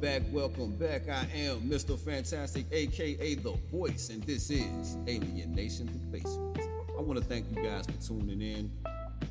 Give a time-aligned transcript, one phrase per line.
[0.00, 1.08] back, welcome back.
[1.08, 1.98] I am Mr.
[1.98, 6.60] Fantastic, aka The Voice, and this is Alien Nation the Basement.
[6.96, 8.70] I want to thank you guys for tuning in.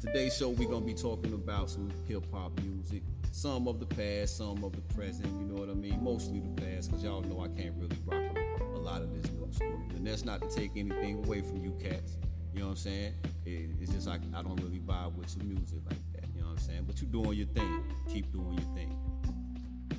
[0.01, 3.01] Today's show, we're going to be talking about some hip hop music,
[3.31, 6.03] some of the past, some of the present, you know what I mean?
[6.03, 9.47] Mostly the past, because y'all know I can't really rock a lot of this new
[9.53, 9.81] school.
[9.96, 12.17] And that's not to take anything away from you cats,
[12.53, 13.13] you know what I'm saying?
[13.46, 16.47] It, it's just like I don't really vibe with your music like that, you know
[16.47, 16.84] what I'm saying?
[16.85, 19.06] But you're doing your thing, keep doing your thing.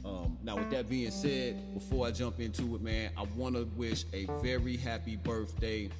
[0.09, 3.65] Um, now, with that being said, before I jump into it, man, I want to
[3.77, 5.91] wish a very happy birthday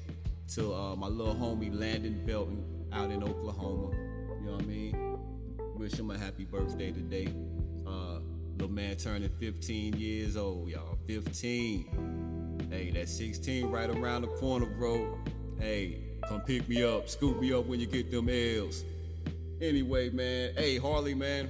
[0.55, 3.95] to uh, my little homie Landon Belton out in Oklahoma.
[4.39, 5.17] You know what I mean?
[5.75, 7.27] Wish him a happy birthday today.
[7.85, 8.19] Uh,
[8.53, 10.97] little man turning 15 years old, y'all.
[11.07, 12.67] 15.
[12.71, 15.17] Hey, that's 16 right around the corner, bro.
[15.59, 18.83] Hey, come pick me up, scoop me up when you get them L's.
[19.61, 20.53] Anyway, man.
[20.55, 21.49] Hey, Harley, man.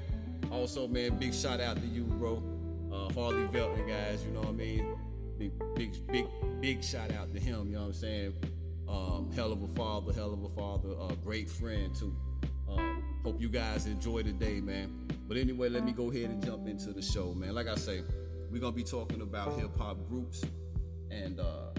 [0.51, 2.41] Also, man, big shout out to you, bro.
[3.09, 4.95] Uh, Harley Velton, guys, you know what I mean?
[5.37, 6.25] Big, big, big,
[6.61, 8.33] big shout out to him, you know what I'm saying?
[8.87, 12.15] Um, hell of a father, hell of a father, uh, great friend, too.
[12.69, 15.07] Um, hope you guys enjoy the day, man.
[15.27, 17.53] But anyway, let me go ahead and jump into the show, man.
[17.53, 18.03] Like I say,
[18.51, 20.43] we're gonna be talking about hip hop groups,
[21.09, 21.69] and uh,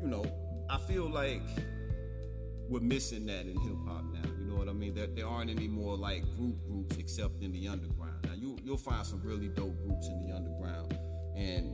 [0.00, 0.24] you know,
[0.68, 1.42] I feel like
[2.68, 4.28] we're missing that in hip hop now.
[4.38, 4.94] You know what I mean?
[4.94, 8.09] There, there aren't any more like group groups except in the underground.
[8.24, 10.96] Now you you'll find some really dope groups in the underground,
[11.36, 11.72] and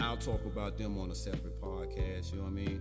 [0.00, 2.32] I'll talk about them on a separate podcast.
[2.32, 2.80] You know what I mean?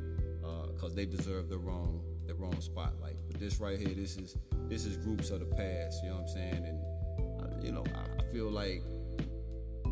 [0.74, 3.16] Because uh, they deserve their own their own spotlight.
[3.28, 6.04] But this right here, this is this is groups of the past.
[6.04, 6.66] You know what I'm saying?
[6.66, 8.84] And uh, you know, I, I feel like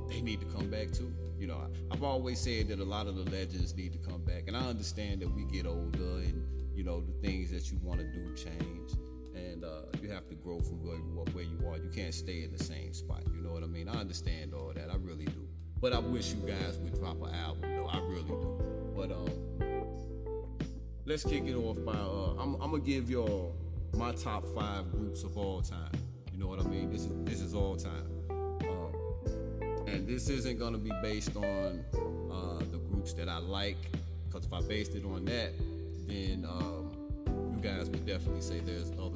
[0.10, 1.14] they need to come back too.
[1.38, 4.24] You know, I, I've always said that a lot of the legends need to come
[4.24, 7.80] back, and I understand that we get older and you know the things that you
[7.84, 8.92] want to do change
[9.64, 11.78] uh, you have to grow from where you, are, where you are.
[11.78, 13.88] You can't stay in the same spot you know what i mean?
[13.88, 15.48] I understand all that i really do.
[15.82, 18.62] But i wish you guys would drop an album though i really do.
[18.96, 19.30] But um
[21.06, 23.56] let's kick it off by uh, I'm, I'm gonna give y'all
[23.94, 25.92] my top five groups of all time
[26.32, 26.92] you know what i mean?
[26.92, 28.08] This is this is all time.
[28.30, 31.84] Um, and this isn't gonna be based on
[32.32, 33.78] uh, the groups that i like
[34.28, 35.52] because if i based it on that
[36.08, 36.92] then um,
[37.56, 39.13] you guys would definitely say there's other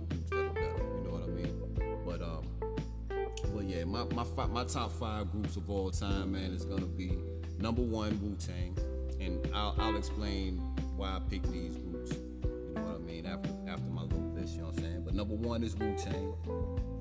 [4.05, 7.17] my my my top five groups of all time, man, is gonna be
[7.59, 8.77] number one Wu Tang,
[9.19, 10.57] and I'll, I'll explain
[10.95, 12.11] why I picked these groups.
[12.13, 13.25] You know what I mean?
[13.25, 15.01] After after my little list, you know what I'm saying?
[15.03, 16.33] But number one is Wu Tang.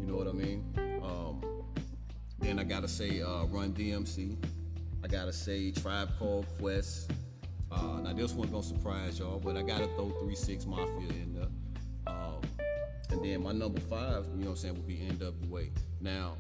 [0.00, 0.64] You know what I mean?
[1.02, 1.42] Um,
[2.38, 4.36] then I gotta say uh, Run DMC.
[5.04, 7.10] I gotta say Tribe Called Quest.
[7.70, 11.34] Uh, now this one gonna surprise y'all, but I gotta throw Three Six Mafia in
[11.34, 11.48] there.
[12.06, 12.40] Um,
[13.10, 15.70] and then my number five, you know what I'm saying, would be NWA.
[16.00, 16.36] Now,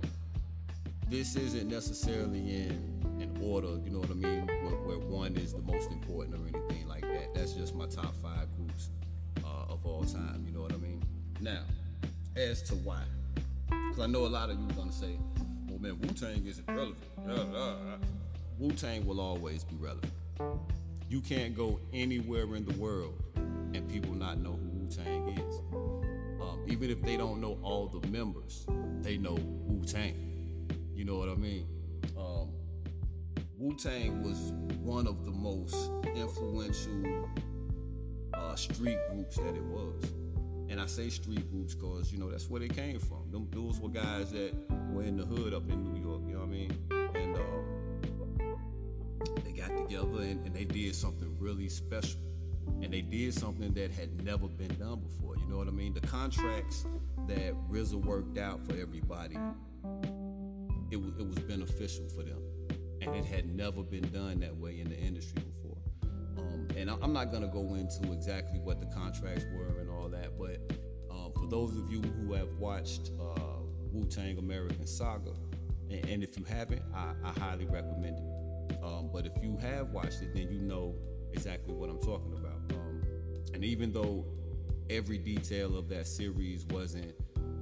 [1.08, 2.70] this isn't necessarily in
[3.20, 6.48] an order, you know what I mean, where, where, one is the most important or
[6.48, 7.34] anything like that.
[7.34, 8.90] That's just my top five groups
[9.44, 11.02] uh, of all time, you know what I mean?
[11.40, 11.62] Now,
[12.36, 13.02] as to why,
[13.68, 15.18] because I know a lot of you are gonna say,
[15.68, 16.96] well, man, Wu Tang isn't relevant.
[18.58, 20.12] Wu Tang will always be relevant
[21.08, 25.60] you can't go anywhere in the world and people not know who Wu Tang is.
[26.40, 28.66] Um, even if they don't know all the members,
[29.02, 30.35] they know Wu Tang.
[30.96, 31.66] You know what I mean?
[32.16, 32.48] Um,
[33.58, 37.28] Wu Tang was one of the most influential
[38.32, 40.02] uh, street groups that it was.
[40.70, 43.30] And I say street groups because, you know, that's where they came from.
[43.30, 44.54] Them, those were guys that
[44.90, 46.72] were in the hood up in New York, you know what I mean?
[47.14, 48.56] And um,
[49.44, 52.20] they got together and, and, they did something really special.
[52.82, 55.36] And they did something that had never been done before.
[55.36, 55.92] You know what I mean?
[55.92, 56.86] The contracts
[57.28, 59.36] that RZA worked out for everybody,
[60.90, 62.42] it, w- it was beneficial for them.
[63.00, 65.78] And it had never been done that way in the industry before.
[66.38, 69.90] Um, and I, am not going to go into exactly what the contracts were and
[69.90, 70.60] all that, but
[71.10, 73.60] um, for those of you who have watched uh,
[73.92, 75.32] Wu Tang American Saga,
[75.90, 78.78] and, and if you haven't, I, I highly recommend it.
[78.82, 80.94] Um, but if you have watched it, then you know
[81.32, 82.60] exactly what I'm talking about.
[82.72, 83.02] Um,
[83.54, 84.24] and even though
[84.90, 87.14] every detail of that series wasn't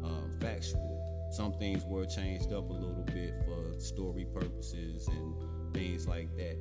[0.03, 0.94] um, factual,
[1.35, 6.57] some things were changed up a little bit for story purposes and things like that.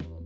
[0.00, 0.24] Um,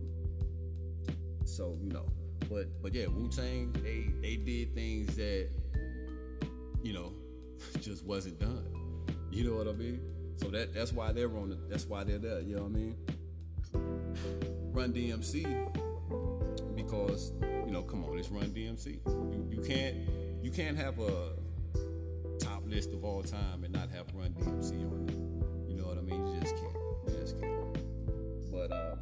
[1.45, 2.07] so you know,
[2.49, 5.49] but but yeah, Wu Tang they they did things that
[6.81, 7.13] you know
[7.81, 8.65] just wasn't done.
[9.31, 10.01] You know what I mean?
[10.37, 11.49] So that that's why they're on.
[11.49, 12.41] The, that's why they're there.
[12.41, 12.95] You know what I mean?
[14.73, 15.45] Run DMC
[16.75, 17.33] because
[17.67, 18.99] you know, come on, it's Run DMC.
[19.05, 19.95] You, you can't
[20.41, 21.33] you can't have a
[22.71, 25.69] list of all time and not have Run DMC on it.
[25.69, 26.25] You know what I mean?
[26.25, 26.73] You just can't.
[27.05, 28.49] You just can't.
[28.49, 28.99] But um,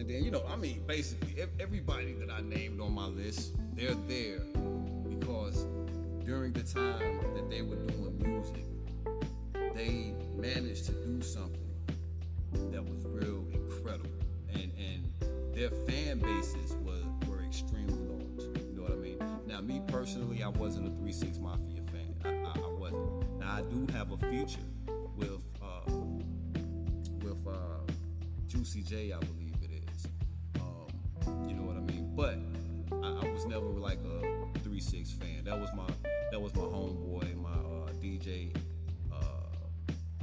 [0.00, 3.94] and then you know, I mean, basically everybody that I named on my list, they're
[4.08, 4.40] there
[5.08, 5.64] because
[6.24, 8.64] during the time that they were doing music,
[9.76, 11.70] they managed to do something
[12.72, 14.10] that was real incredible,
[14.52, 18.58] and and their fan bases were were extremely large.
[18.58, 19.18] You know what I mean?
[19.46, 21.78] Now, me personally, I wasn't a Three Six Mafia
[23.70, 24.60] do have a future
[25.16, 25.90] with uh,
[27.22, 27.92] with uh,
[28.46, 30.06] Juicy J, I believe it is.
[30.60, 32.12] Um, you know what I mean?
[32.14, 32.38] But
[33.04, 35.44] I, I was never like a Three Six fan.
[35.44, 35.86] That was my
[36.30, 38.54] that was my homeboy, my uh, DJ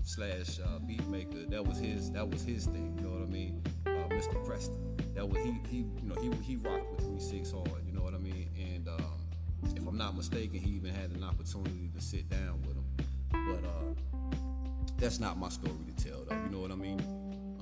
[0.06, 1.46] slash uh, beat maker.
[1.50, 2.12] That was his.
[2.12, 2.96] That was his thing.
[2.98, 3.62] You know what I mean?
[3.86, 4.44] Uh, Mr.
[4.46, 4.98] Preston.
[5.14, 5.60] That was he.
[5.70, 5.78] He.
[5.78, 7.86] You know he he rocked with Three Six hard.
[7.86, 8.50] You know what I mean?
[8.58, 9.20] And um,
[9.76, 12.75] if I'm not mistaken, he even had an opportunity to sit down with uh,
[14.98, 16.36] that's not my story to tell, though.
[16.36, 17.00] You know what I mean?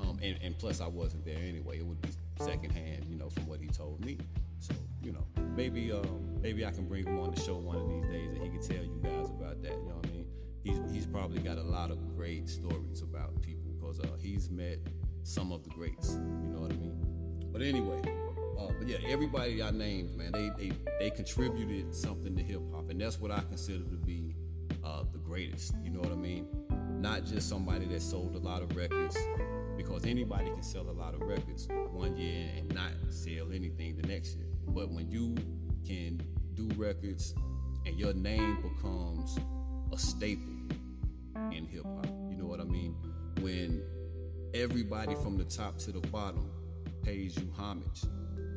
[0.01, 1.79] Um, and, and plus, I wasn't there anyway.
[1.79, 2.09] It would be
[2.39, 4.17] secondhand, you know, from what he told me.
[4.59, 5.25] So, you know,
[5.55, 8.43] maybe um, maybe I can bring him on the show one of these days, and
[8.43, 9.71] he can tell you guys about that.
[9.71, 10.25] You know what I mean?
[10.63, 14.79] he's he's probably got a lot of great stories about people because uh, he's met
[15.23, 16.13] some of the greats.
[16.13, 16.97] You know what I mean?
[17.51, 18.01] But anyway,
[18.59, 22.89] uh, but yeah, everybody I named, man, they they they contributed something to hip hop,
[22.89, 24.35] and that's what I consider to be
[24.83, 25.73] uh, the greatest.
[25.83, 26.47] You know what I mean?
[27.03, 29.17] Not just somebody that sold a lot of records,
[29.75, 34.07] because anybody can sell a lot of records one year and not sell anything the
[34.07, 34.47] next year.
[34.69, 35.35] But when you
[35.85, 36.21] can
[36.53, 37.35] do records
[37.85, 39.37] and your name becomes
[39.91, 40.47] a staple
[41.51, 42.07] in hip hop.
[42.29, 42.95] You know what I mean?
[43.41, 43.83] When
[44.53, 46.49] everybody from the top to the bottom
[47.01, 48.03] pays you homage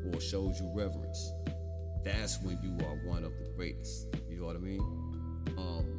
[0.05, 1.33] or shows you reverence,
[2.05, 4.07] that's when you are one of the greatest.
[4.31, 4.79] You know what I mean?
[5.59, 5.96] Um,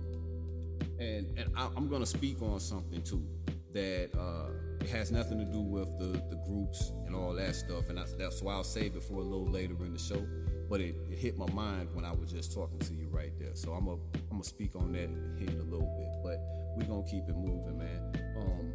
[1.00, 3.26] and and I, am gonna speak on something too
[3.74, 4.50] that uh,
[4.82, 8.42] it has nothing to do with the the groups and all that stuff, and that's
[8.42, 10.26] why I'll save it for a little later in the show.
[10.70, 13.56] But it, it hit my mind when I was just talking to you right there,
[13.56, 16.10] so I'm a I'm gonna speak on that here in a little bit.
[16.24, 16.40] But
[16.76, 18.14] we're gonna keep it moving, man.
[18.38, 18.74] Um,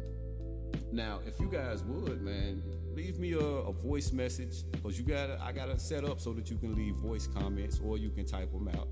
[0.91, 2.61] now, if you guys would, man,
[2.93, 6.33] leave me a, a voice message because you got I got to set up so
[6.33, 8.87] that you can leave voice comments or you can type them out.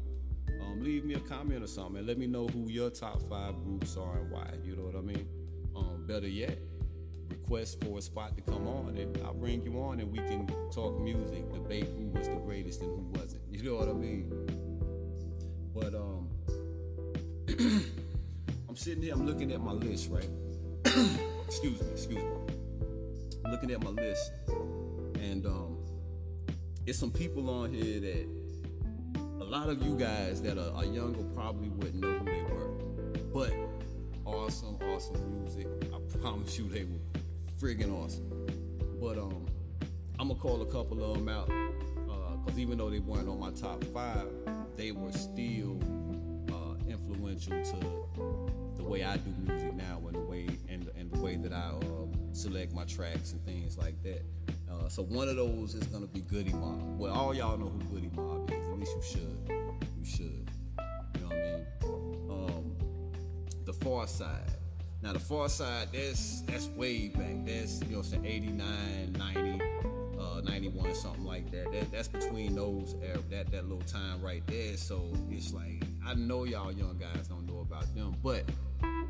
[0.81, 3.97] Leave me a comment or something and let me know who your top five groups
[3.97, 4.49] are and why.
[4.63, 5.27] You know what I mean?
[5.75, 6.57] Um, better yet,
[7.29, 10.47] request for a spot to come on and I'll bring you on and we can
[10.71, 13.41] talk music, debate who was the greatest and who wasn't.
[13.51, 14.31] You know what I mean?
[15.75, 16.29] But um
[18.69, 20.29] I'm sitting here, I'm looking at my list, right?
[21.45, 22.31] excuse me, excuse me.
[23.43, 24.31] I'm looking at my list,
[25.19, 25.77] and um,
[26.85, 28.27] it's some people on here that
[29.51, 32.69] lot of you guys that are, are younger probably wouldn't know who they were,
[33.33, 33.53] but
[34.23, 35.67] awesome, awesome music.
[35.93, 37.19] I promise you, they were
[37.59, 38.29] friggin' awesome.
[39.01, 39.45] But um,
[40.17, 43.41] I'm gonna call a couple of them out because uh, even though they weren't on
[43.41, 44.25] my top five,
[44.77, 45.77] they were still
[46.49, 51.19] uh, influential to the way I do music now and the way and, and the
[51.19, 54.23] way that I uh, select my tracks and things like that.
[54.71, 56.97] Uh, so one of those is gonna be Goodie Mob.
[56.97, 58.60] Well, all y'all know who Goodie Mob is.
[58.81, 59.51] Least you should.
[59.99, 60.49] You should.
[61.13, 61.65] You know what I mean?
[62.31, 62.75] Um,
[63.63, 64.51] the side.
[65.03, 67.45] Now the Pharcyde, that's that's way back.
[67.45, 69.61] That's you know, saying 89, 90,
[70.19, 71.71] uh, 91, something like that.
[71.71, 71.91] that.
[71.91, 72.95] That's between those
[73.29, 74.75] that that little time right there.
[74.77, 78.45] So it's like I know y'all young guys don't know about them, but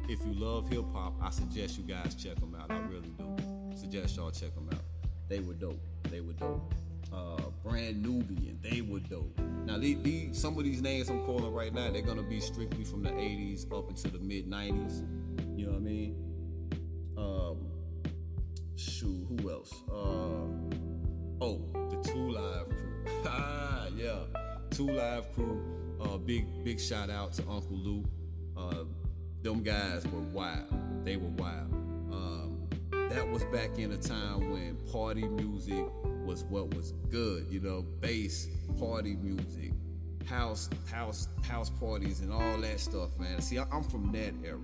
[0.09, 2.69] if you love hip hop, I suggest you guys check them out.
[2.69, 3.77] I really do.
[3.77, 4.83] Suggest y'all check them out.
[5.29, 5.79] They were dope.
[6.09, 6.73] They were dope.
[7.63, 9.39] Brand Nubian, they were dope.
[9.65, 13.03] Now, these, some of these names I'm calling right now, they're gonna be strictly from
[13.03, 15.05] the 80s up into the mid 90s.
[15.57, 16.15] You know what I mean?
[17.17, 17.57] Um,
[18.75, 19.71] shoot, who else?
[19.89, 23.23] Uh, oh, the Two Live Crew.
[23.27, 24.19] ah, yeah,
[24.71, 25.61] Two Live Crew.
[26.01, 28.05] Uh, big big shout out to Uncle Luke.
[28.57, 28.85] Uh,
[29.43, 30.65] them guys were wild.
[31.05, 31.71] They were wild.
[32.11, 32.67] Um,
[33.09, 35.85] that was back in a time when party music
[36.25, 38.47] was what was good, you know, bass,
[38.79, 39.73] party music,
[40.25, 43.41] house, house, house parties, and all that stuff, man.
[43.41, 44.59] See, I'm from that era,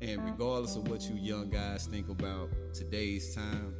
[0.00, 3.74] and regardless of what you young guys think about today's time,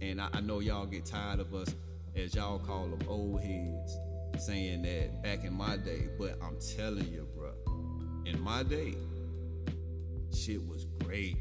[0.00, 1.74] and I, I know y'all get tired of us,
[2.16, 3.98] as y'all call them, old heads,
[4.38, 6.08] saying that back in my day.
[6.18, 7.52] But I'm telling you, bro,
[8.26, 8.94] in my day,
[10.34, 11.36] shit was great.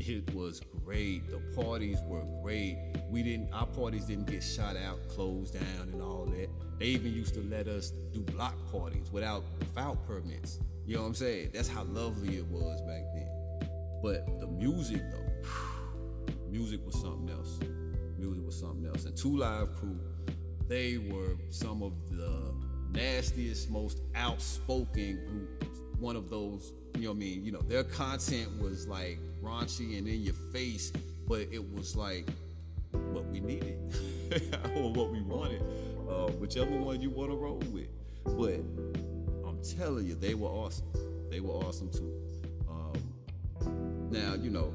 [0.00, 1.30] It was great.
[1.30, 2.78] The parties were great.
[3.10, 6.48] We didn't our parties didn't get shot out, closed down and all that.
[6.78, 10.58] They even used to let us do block parties without without permits.
[10.86, 11.50] You know what I'm saying?
[11.54, 13.70] That's how lovely it was back then.
[14.02, 15.48] But the music though,
[16.50, 17.58] music was something else.
[18.18, 19.04] Music was something else.
[19.04, 19.98] And Two Live Crew,
[20.68, 22.54] they were some of the
[22.90, 25.63] nastiest, most outspoken groups.
[26.04, 27.44] One of those, you know what I mean?
[27.46, 30.92] You know, their content was like raunchy and in your face,
[31.26, 32.28] but it was like
[32.92, 33.78] what we needed
[34.76, 35.62] or what we wanted,
[36.06, 37.88] uh, whichever one you want to roll with.
[38.22, 38.60] But
[39.48, 40.84] I'm telling you, they were awesome.
[41.30, 42.12] They were awesome too.
[42.68, 44.74] Um, now, you know,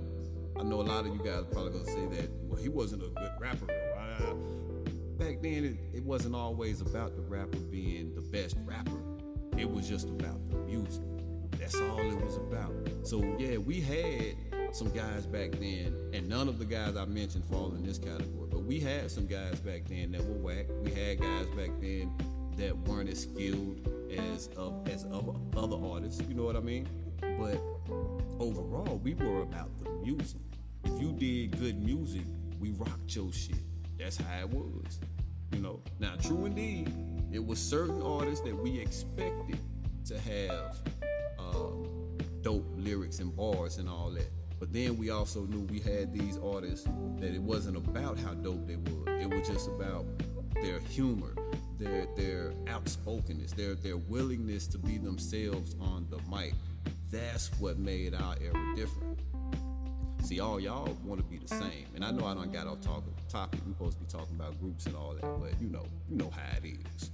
[0.59, 3.09] I know a lot of you guys probably gonna say that, well, he wasn't a
[3.09, 3.67] good rapper.
[5.19, 8.97] Back then, it, it wasn't always about the rapper being the best rapper.
[9.59, 11.03] It was just about the music.
[11.69, 12.73] That's all it was about.
[13.03, 17.45] So yeah, we had some guys back then, and none of the guys I mentioned
[17.45, 18.47] fall in this category.
[18.49, 20.65] But we had some guys back then that were whack.
[20.81, 22.11] We had guys back then
[22.57, 26.23] that weren't as skilled as of as other, other artists.
[26.27, 26.87] You know what I mean?
[27.21, 27.61] But
[28.39, 30.41] overall, we were about the music.
[30.85, 32.23] If you did good music,
[32.59, 33.61] we rocked your shit.
[33.99, 34.99] That's how it was.
[35.53, 35.81] You know.
[35.99, 36.91] Now, true indeed,
[37.31, 39.59] it was certain artists that we expected
[40.05, 40.81] to have
[42.41, 44.29] dope lyrics and bars and all that.
[44.59, 46.85] But then we also knew we had these artists
[47.19, 49.19] that it wasn't about how dope they were.
[49.19, 50.05] It was just about
[50.61, 51.33] their humor,
[51.79, 56.53] their their outspokenness, their their willingness to be themselves on the mic.
[57.09, 59.19] That's what made our era different.
[60.23, 62.81] See, all y'all want to be the same, and I know I don't got off
[62.81, 63.13] topic.
[63.29, 66.17] Topic we supposed to be talking about groups and all that, but you know, you
[66.17, 67.11] know how it is.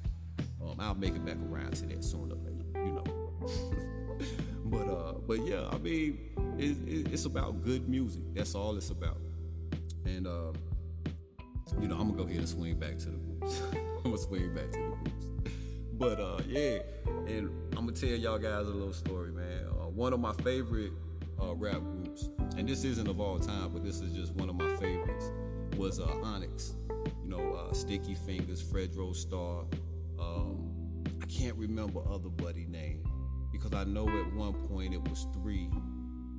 [0.61, 3.91] Um, I'll make it back around to that sooner or later, you know.
[4.65, 6.19] but uh, but yeah, I mean,
[6.57, 8.23] it, it, it's about good music.
[8.33, 9.17] That's all it's about.
[10.05, 10.53] And uh,
[11.79, 13.61] you know, I'm gonna go ahead and swing back to the groups.
[13.73, 15.25] I'm gonna swing back to the groups.
[15.93, 16.79] But uh, yeah,
[17.27, 19.65] and I'm gonna tell y'all guys a little story, man.
[19.69, 20.91] Uh, one of my favorite
[21.41, 24.55] uh, rap groups, and this isn't of all time, but this is just one of
[24.55, 25.31] my favorites,
[25.77, 26.73] was uh, Onyx.
[27.23, 29.65] You know, uh, Sticky Fingaz, Fredro Starr.
[30.19, 30.71] Um,
[31.21, 33.03] I can't remember other buddy name
[33.57, 35.69] because I know at one point it was three,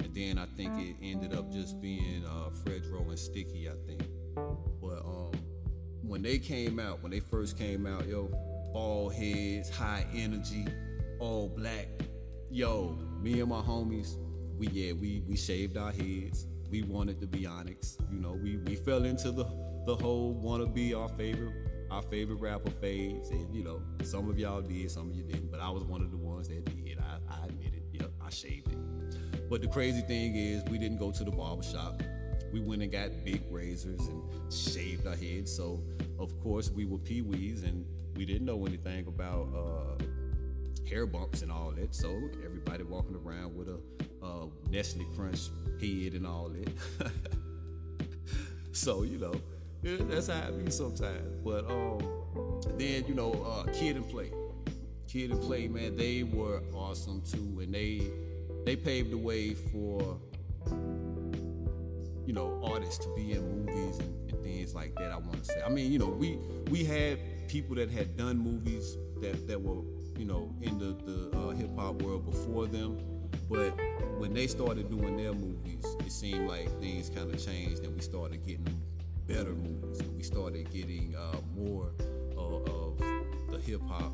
[0.02, 3.68] and then I think it ended up just being uh, Fredro and Sticky.
[3.68, 4.02] I think,
[4.80, 5.32] but um,
[6.02, 8.30] when they came out, when they first came out, yo,
[8.72, 10.66] bald heads, high energy,
[11.18, 11.88] all black,
[12.50, 14.16] yo, me and my homies,
[14.58, 16.46] we yeah, we we shaved our heads.
[16.70, 18.32] We wanted to be Onyx, you know.
[18.32, 19.44] We we fell into the
[19.86, 21.54] the whole wanna be our favorite
[21.90, 25.50] our favorite rapper phase, and you know, some of y'all did, some of you didn't,
[25.50, 26.75] but I was one of the ones that did.
[28.26, 29.48] I shaved it.
[29.48, 32.02] But the crazy thing is, we didn't go to the barber shop.
[32.52, 35.54] We went and got big razors and shaved our heads.
[35.54, 35.82] So
[36.18, 37.84] of course we were peewees and
[38.16, 40.02] we didn't know anything about uh,
[40.88, 41.94] hair bumps and all that.
[41.94, 42.08] So
[42.44, 43.78] everybody walking around with a
[44.24, 47.12] uh, Nestle Crunch head and all that.
[48.72, 49.34] so you know,
[49.82, 51.36] that's how it be sometimes.
[51.44, 51.98] But um,
[52.78, 54.32] then you know, uh, Kid and Play,
[55.08, 58.02] Kid and Play, man, they were awesome too, and they
[58.64, 60.18] they paved the way for
[62.26, 65.12] you know artists to be in movies and, and things like that.
[65.12, 65.62] I want to say.
[65.64, 66.38] I mean, you know, we
[66.70, 69.82] we had people that had done movies that that were
[70.18, 72.98] you know in the the uh, hip hop world before them,
[73.48, 73.70] but
[74.18, 78.00] when they started doing their movies, it seemed like things kind of changed, and we
[78.00, 78.66] started getting
[79.26, 81.90] better movies, and we started getting uh, more
[82.36, 82.98] uh, of
[83.50, 84.12] the hip hop,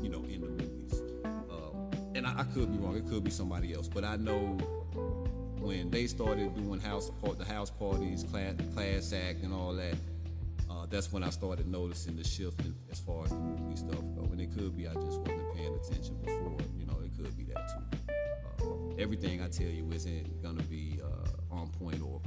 [0.00, 1.00] you know, in the movies.
[1.24, 4.56] Um, and I, I could be wrong; it could be somebody else, but I know
[5.62, 9.94] when they started doing house part, the house parties, class, class act, and all that.
[10.70, 14.00] Uh, that's when I started noticing the shift in, as far as the movie stuff
[14.16, 14.22] go.
[14.32, 16.56] And it could be I just wasn't paying attention before.
[16.78, 18.64] You know, it could be that too.
[18.64, 22.20] Uh, everything I tell you isn't gonna be uh, on point or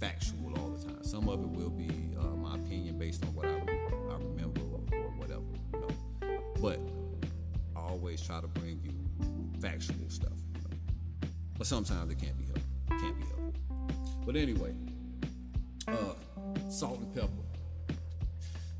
[0.00, 1.02] factual all the time.
[1.04, 4.98] Some of it will be uh, my opinion based on what I, I remember or,
[4.98, 5.42] or whatever.
[5.72, 6.80] You know, but
[8.12, 8.92] always try to bring you
[9.60, 10.32] factual stuff.
[10.54, 11.28] You know?
[11.56, 13.00] But sometimes it can't be helped.
[13.02, 14.26] Can't be helped.
[14.26, 14.74] But anyway,
[15.88, 16.14] uh,
[16.68, 17.28] Salt-N-Pepa.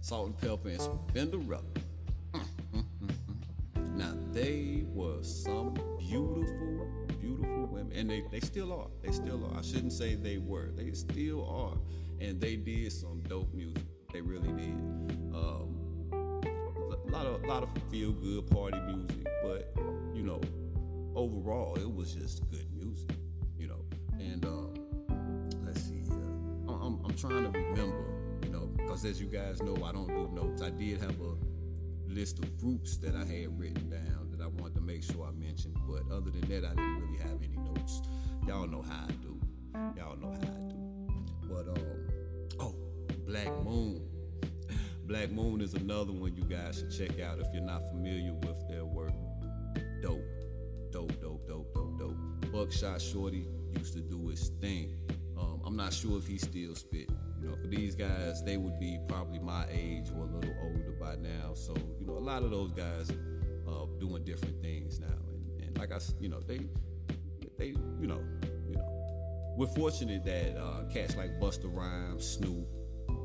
[0.02, 1.62] Salt and pepper and Spinderella.
[3.94, 6.88] Now they were some beautiful,
[7.20, 8.88] beautiful women, and they, they still are.
[9.00, 9.58] They still are.
[9.58, 10.72] I shouldn't say they were.
[10.72, 11.78] They still are,
[12.20, 13.84] and they did some dope music.
[14.12, 14.74] They really did.
[15.32, 15.71] Um,
[17.12, 19.75] lot of, a lot of feel good party music, but
[20.14, 20.40] you know,
[21.14, 23.11] overall, it was just good music.
[23.59, 23.85] You know,
[24.19, 24.75] and um,
[25.64, 26.02] let's see.
[26.66, 28.04] I'm, I'm, I'm trying to remember.
[28.45, 30.62] You know, because as you guys know, I don't do notes.
[30.62, 31.35] I did have a
[32.09, 35.33] list of groups that I had written down that I wanted to make sure I
[35.33, 35.76] mentioned.
[35.87, 38.00] But other than that, I didn't really have any notes.
[38.47, 39.38] Y'all know how I do.
[39.99, 40.76] y'all know how I do.
[41.47, 42.09] But um,
[42.59, 42.75] oh,
[43.26, 44.12] Black Moon.
[45.12, 48.66] Black Moon is another one you guys should check out if you're not familiar with
[48.66, 49.12] their work.
[50.00, 50.25] Dope,
[50.90, 52.16] dope, dope, dope, dope, dope.
[52.50, 54.97] Buckshot Shorty used to do his thing.
[55.38, 57.11] Um, I'm not sure if he still spit.
[57.42, 61.16] You know, these guys, they would be probably my age or a little older by
[61.16, 61.52] now.
[61.52, 63.11] So, you know, a lot of those guys
[63.69, 65.09] uh, doing different things now.
[65.09, 66.61] And, and like I, you know, they,
[67.59, 68.25] they, you know,
[68.66, 72.66] you know, we're fortunate that uh, cats like Busta Rhymes, Snoop,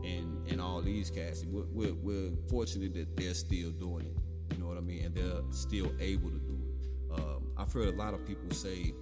[0.08, 4.56] and and all these cats, we're, we're, we're fortunate that they're still doing it.
[4.56, 5.06] You know what I mean?
[5.06, 7.20] And they're still able to do it.
[7.20, 8.94] Um, I've heard a lot of people say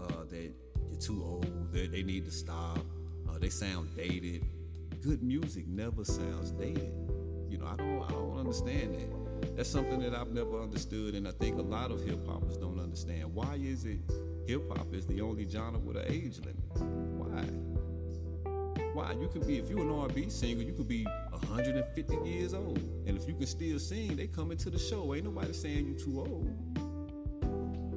[0.00, 0.50] uh, that
[0.90, 2.78] you're too old, that they need to stop,
[3.28, 4.44] uh, they sound dated.
[5.02, 6.92] Good music never sounds dated.
[7.48, 9.56] You know, I don't I don't understand that.
[9.56, 12.80] That's something that I've never understood, and I think a lot of hip hoppers don't
[12.80, 13.34] understand.
[13.34, 13.98] Why is it
[14.46, 17.11] hip hop is the only genre with an age limit?
[18.94, 19.12] Why?
[19.12, 23.16] You could be if you're an R&B singer, you could be 150 years old, and
[23.16, 25.14] if you can still sing, they come into the show.
[25.14, 26.46] Ain't nobody saying you too old.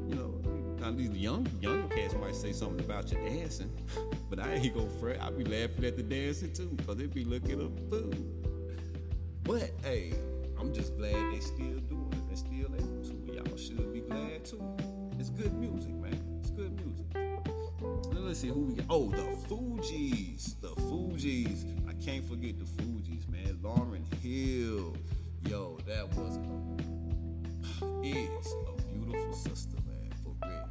[0.10, 0.42] You know,
[0.80, 3.72] now these young younger cats might say something about your dancing,
[4.30, 5.22] but I ain't gonna fret.
[5.22, 8.14] I be laughing at the dancing too, cause they be looking a fool.
[9.44, 10.14] But hey,
[10.60, 12.30] I'm just glad they still doing it.
[12.30, 13.34] They still able to.
[13.34, 14.64] Y'all should be glad too.
[15.20, 16.20] It's good music, man.
[16.40, 17.06] It's good music.
[18.14, 18.86] Now let's see who we got.
[18.90, 20.60] Oh, the Fugees.
[20.62, 21.66] The Fugees.
[21.90, 23.60] I can't forget the Fugees, man.
[23.62, 24.96] Lauryn Hill.
[25.50, 30.10] Yo, that was a, is a beautiful sister, man.
[30.24, 30.70] For real.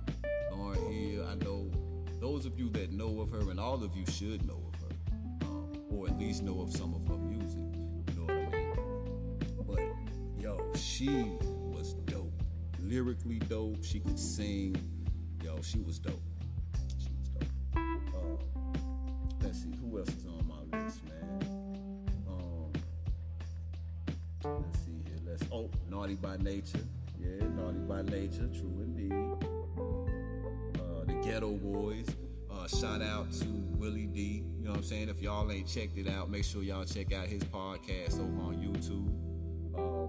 [0.53, 1.27] Lauryn Hill.
[1.31, 1.71] I know
[2.21, 5.47] those of you that know of her, and all of you should know of her,
[5.47, 7.61] um, or at least know of some of her music.
[8.09, 8.77] You know what I mean?
[9.67, 11.27] But yo, she
[11.71, 12.33] was dope.
[12.81, 13.85] Lyrically dope.
[13.85, 14.75] She could sing.
[15.43, 16.24] Yo, she was dope.
[25.55, 26.81] Oh, Naughty by Nature.
[27.21, 29.13] Yeah, Naughty by Nature, true indeed.
[30.75, 32.09] Uh, the Geto Boys.
[32.51, 33.47] Uh, shout out to
[33.79, 34.43] Willie D.
[34.59, 35.11] You know what I'm saying?
[35.11, 38.57] If y'all ain't checked it out, make sure y'all check out his podcast over on
[38.57, 39.07] YouTube.
[39.79, 40.07] Um,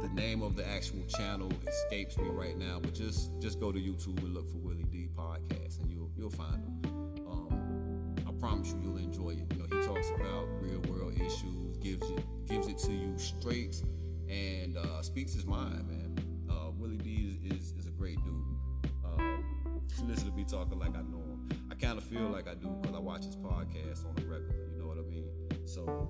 [0.00, 3.80] the name of the actual channel escapes me right now, but just just go to
[3.80, 6.80] YouTube and look for Willie D podcast, and you'll you'll find him.
[7.28, 9.52] Um, I promise you, you'll enjoy it.
[9.52, 13.82] You know, he talks about real world issues, gives it gives it to you straight,
[14.30, 16.16] and uh, speaks his mind, man.
[16.48, 18.34] Uh, Willie D is, is, is a great dude.
[19.04, 19.44] Um,
[20.06, 21.48] listen to me talking like I know him.
[21.70, 24.68] I kind of feel like I do because I watch his podcast on the regular.
[24.72, 25.26] You know what I mean?
[25.66, 26.08] So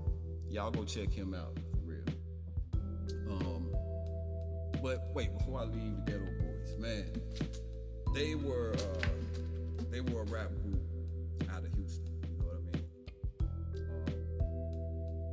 [0.48, 2.04] y'all go check him out for real.
[3.30, 3.74] Um,
[4.83, 7.06] but wait, before I leave the Geto Boys, man,
[8.14, 10.83] they were uh, they were a rap group
[11.52, 12.06] out of Houston.
[12.28, 12.85] You know what I mean?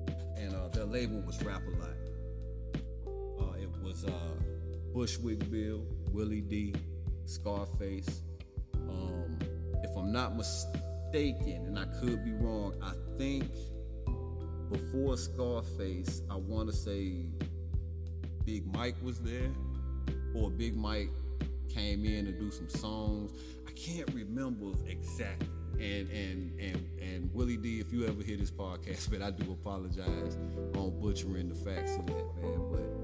[0.08, 1.62] Um, and uh, their label was Rap
[4.94, 6.74] Bushwick Bill, Willie D,
[7.26, 8.22] Scarface.
[8.74, 9.38] Um,
[9.84, 13.52] if I'm not mistaken, and I could be wrong, I think
[14.72, 17.26] before Scarface, I want to say
[18.46, 19.52] Big Mike was there,
[20.34, 21.10] or Big Mike
[21.70, 23.32] came in to do some songs.
[23.68, 25.48] I can't remember exactly.
[25.74, 29.52] And and and and Willie D, if you ever hear this podcast, but I do
[29.52, 30.38] apologize
[30.76, 32.72] on butchering the facts of that, man.
[32.72, 32.97] But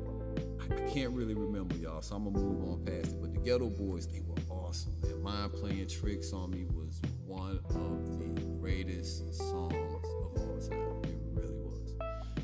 [0.75, 3.21] I, can't really remember y'all, so I'm gonna move on past it.
[3.21, 5.21] But the Geto Boys, they were awesome, man.
[5.21, 11.01] Mind playing tricks on me was one of the greatest songs of all time.
[11.03, 11.93] It really was.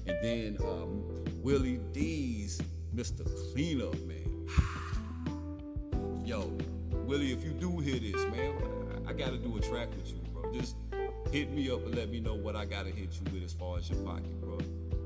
[0.08, 1.04] And then um,
[1.42, 2.62] Willie D's
[2.96, 3.24] Mr.
[3.54, 4.48] Cleanup, man.
[6.26, 6.52] Yo,
[6.92, 8.56] Willie, if you do hear this, man,
[9.06, 10.52] I, I gotta do a track with you, bro.
[10.52, 10.76] Just
[11.32, 13.78] hit me up and let me know what I gotta hit you with as far
[13.78, 14.58] as your pocket, bro.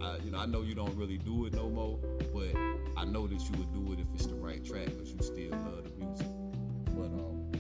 [0.01, 1.97] I, you know, I know you don't really do it no more,
[2.33, 2.53] but
[2.95, 5.51] I know that you would do it if it's the right track, because you still
[5.51, 6.27] love the music.
[6.95, 7.51] But um,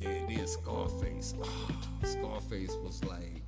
[0.00, 1.34] yeah, then Scarface.
[1.42, 1.72] Ah,
[2.04, 3.42] Scarface was like,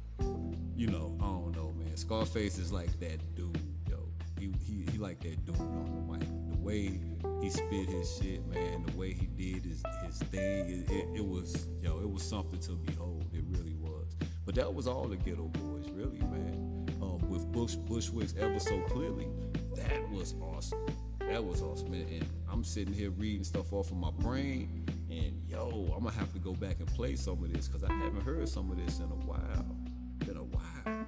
[0.76, 1.96] you know, I don't know, man.
[1.96, 4.08] Scarface is like that dude, yo.
[4.38, 6.28] He he, he like that dude on the mic.
[6.52, 7.00] The way
[7.40, 8.84] he spit his shit, man.
[8.86, 12.60] The way he did his his thing, it, it, it was yo, it was something
[12.60, 13.24] to behold.
[13.32, 14.16] It really was.
[14.46, 16.86] But that was all the Geto Boys, really, man.
[17.00, 19.28] Um, with Bush Bushwicks ever so clearly,
[19.88, 20.86] that was awesome.
[21.20, 22.06] That was awesome, man.
[22.12, 26.32] And I'm sitting here reading stuff off of my brain, and yo, I'm gonna have
[26.34, 28.98] to go back and play some of this because I haven't heard some of this
[28.98, 29.66] in a while.
[30.18, 31.06] Been a while.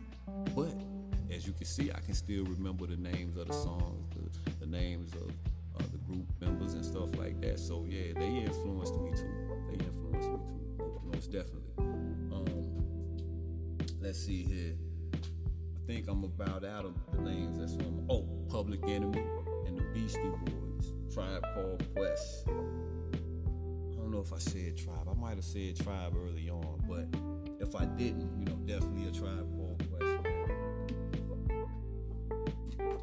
[0.54, 0.74] But
[1.34, 4.66] as you can see, I can still remember the names of the songs, the, the
[4.66, 5.30] names of
[5.78, 7.58] uh, the group members and stuff like that.
[7.58, 9.34] So yeah, they influenced me too.
[9.70, 10.38] They influenced me
[10.78, 11.62] too, most definitely.
[14.00, 14.85] let's see here.
[15.86, 18.06] Think I'm about out of the names that's on.
[18.10, 19.22] Oh, Public Enemy
[19.66, 22.48] and the Beastie Boys, Tribe Called Quest.
[22.48, 22.50] I
[24.00, 25.08] don't know if I said Tribe.
[25.08, 27.06] I might have said Tribe early on, but
[27.60, 30.26] if I didn't, you know, definitely a Tribe Called Quest.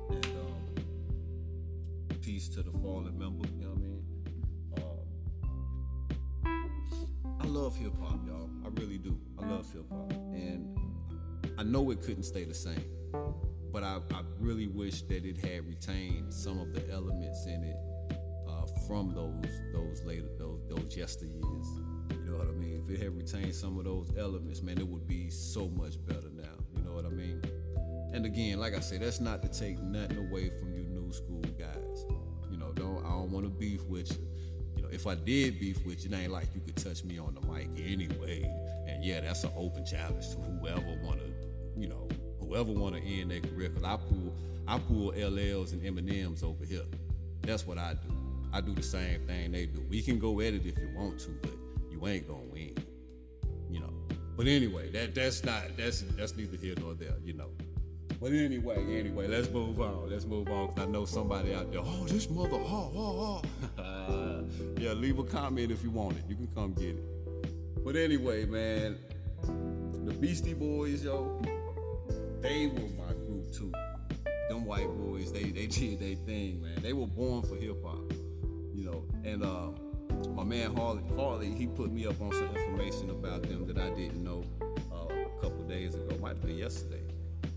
[0.10, 0.62] And um,
[2.22, 3.48] peace to the fallen member.
[3.58, 4.04] You know what I mean?
[6.46, 8.50] Um, I love hip hop, y'all.
[8.66, 9.18] I really do.
[9.42, 10.78] I love hip hop, and
[11.58, 12.84] I know it couldn't stay the same,
[13.72, 17.78] but I, I really wish that it had retained some of the elements in it
[18.48, 21.68] uh, from those those later those those yesteryears.
[22.12, 22.84] You know what I mean?
[22.84, 26.30] If it had retained some of those elements, man, it would be so much better
[26.36, 26.56] now.
[26.76, 27.42] You know what I mean?
[28.14, 31.42] And again, like I said, that's not to take nothing away from you new school
[31.58, 32.06] guys.
[32.50, 34.28] You know, don't I don't want to beef with you.
[34.76, 37.20] You know, if I did beef with you, it ain't like you could touch me
[37.20, 38.44] on the mic anyway.
[38.88, 41.22] And yeah, that's an open challenge to whoever wanna,
[42.54, 43.70] whoever wanna end their career.
[43.70, 44.34] Cause I pull
[44.68, 46.84] I pull LLs and M&Ms over here.
[47.42, 48.16] That's what I do.
[48.54, 49.84] I do the same thing they do.
[49.90, 51.52] We can go at it if you want to, but
[51.92, 52.76] you ain't gonna win.
[53.70, 53.94] You know.
[54.38, 57.50] But anyway, that that's not that's that's neither here nor there, you know.
[58.22, 60.10] But anyway, anyway, let's move on.
[60.10, 60.70] Let's move on.
[60.70, 61.82] Cause I know somebody out there.
[61.84, 62.52] Oh, this mother.
[62.54, 63.42] Oh, oh,
[63.80, 64.44] oh.
[64.78, 66.24] yeah, leave a comment if you want it.
[66.30, 67.84] You can come get it.
[67.84, 68.98] But anyway, man,
[70.06, 71.42] the Beastie Boys, yo,
[72.44, 73.72] they were my group too.
[74.50, 76.82] Them white boys, they they did their thing, man.
[76.84, 78.14] They were born for hip hop,
[78.74, 79.06] you know.
[79.24, 79.72] And uh,
[80.36, 83.90] my man Harley, Harley, he put me up on some information about them that I
[83.90, 86.16] didn't know uh, a couple days ago.
[86.20, 87.02] Might have been yesterday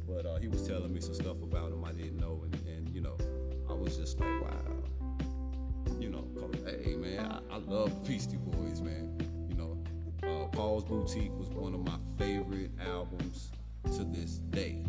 [0.06, 2.88] but uh, he was telling me some stuff about them I didn't know, and, and
[2.94, 3.16] you know,
[3.68, 4.50] I was just like, wow,
[5.98, 6.24] you know,
[6.64, 9.18] hey man, I, I love Beastie Boys, man.
[9.48, 9.84] You know,
[10.22, 13.50] uh, Paul's Boutique was one of my favorite albums
[13.92, 14.82] to this day.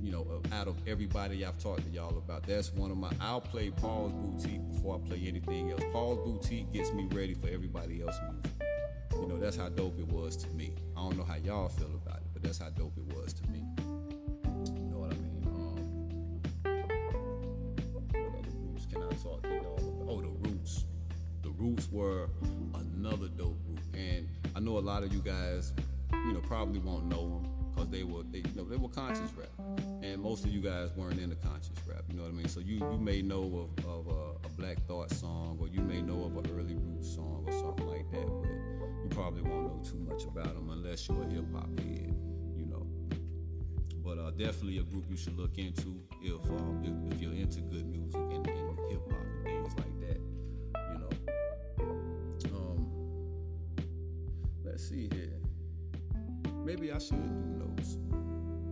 [0.00, 3.10] You know, out of everybody I've talked to y'all about, that's one of my.
[3.20, 5.82] I'll play Paul's Boutique before I play anything else.
[5.92, 8.50] Paul's Boutique gets me ready for everybody else's music.
[9.12, 10.74] You know, that's how dope it was to me.
[10.94, 13.48] I don't know how y'all feel about it, but that's how dope it was to
[13.48, 13.64] me.
[13.78, 15.42] You know what I mean?
[15.46, 16.84] Um,
[17.92, 20.08] what other groups can I talk to y'all about.
[20.10, 20.84] Oh, the Roots.
[21.42, 22.28] The Roots were
[22.74, 25.72] another dope group, and I know a lot of you guys,
[26.12, 29.30] you know, probably won't know them because they were they, you know, they were conscious
[29.36, 29.48] rap,
[30.02, 32.04] and most of you guys weren't into conscious rap.
[32.08, 32.48] You know what I mean?
[32.48, 36.00] So you you may know of, of a, a Black Thought song, or you may
[36.00, 39.82] know of an early Roots song, or something like that, but you probably won't know
[39.82, 42.14] too much about them unless you're a hip hop head
[42.56, 42.86] You know,
[44.04, 47.60] but uh, definitely a group you should look into if um, if, if, you're into
[47.60, 50.20] good music and, and hip hop and things like that.
[50.92, 51.10] You know.
[52.54, 52.88] Um,
[54.64, 55.23] let's see here.
[56.64, 57.98] Maybe I should do notes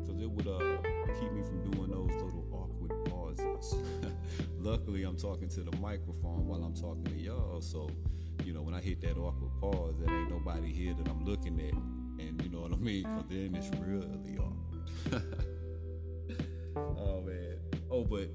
[0.01, 0.79] because it would uh,
[1.21, 3.75] keep me from doing those little awkward pauses.
[4.59, 7.91] Luckily, I'm talking to the microphone while I'm talking to y'all, so
[8.45, 11.61] you know when I hit that awkward pause, there ain't nobody here that I'm looking
[11.61, 11.75] at,
[12.25, 13.03] and you know what I mean.
[13.03, 15.23] Because then it's really awkward.
[16.77, 17.59] oh man.
[17.91, 18.31] Oh, but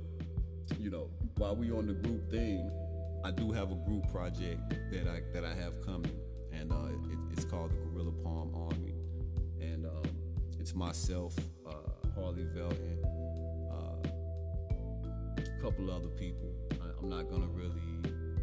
[0.80, 2.70] you know, while we on the group thing,
[3.26, 6.20] I do have a group project that I that I have coming,
[6.52, 8.94] and uh, it, it's called the Gorilla Palm Army,
[10.68, 11.34] it's myself,
[11.66, 11.72] uh,
[12.14, 13.02] Harley Velton,
[13.72, 14.06] uh,
[15.38, 16.54] a couple other people.
[16.74, 17.80] I, am not gonna really,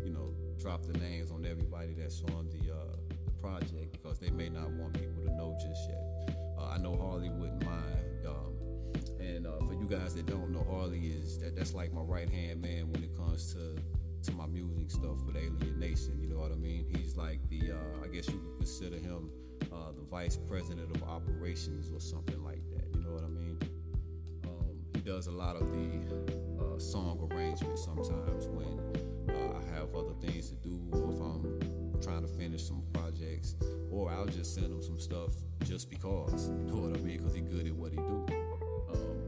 [0.03, 4.31] you know, drop the names on everybody that's on the uh, the project because they
[4.31, 6.35] may not want people to know just yet.
[6.59, 8.27] Uh, I know Harley wouldn't mind.
[8.27, 8.55] Um,
[9.21, 12.31] and uh, for you guys that don't know, Harley is that that's like my right
[12.31, 13.77] hand man when it comes to
[14.23, 16.19] to my music stuff with Alien Nation.
[16.23, 16.87] You know what I mean?
[16.89, 19.29] He's like the uh, I guess you could consider him
[19.75, 22.85] uh, the vice president of operations or something like that.
[22.95, 23.59] You know what I mean?
[24.45, 28.79] Um, he does a lot of the uh, song arrangements sometimes when
[29.35, 33.57] uh, I have other things to do or if I'm trying to finish some projects
[33.91, 35.33] or I'll just send him some stuff
[35.65, 36.49] just because.
[36.49, 37.19] You know what I mean?
[37.19, 38.27] Because he good at what he do.
[38.93, 39.25] Um,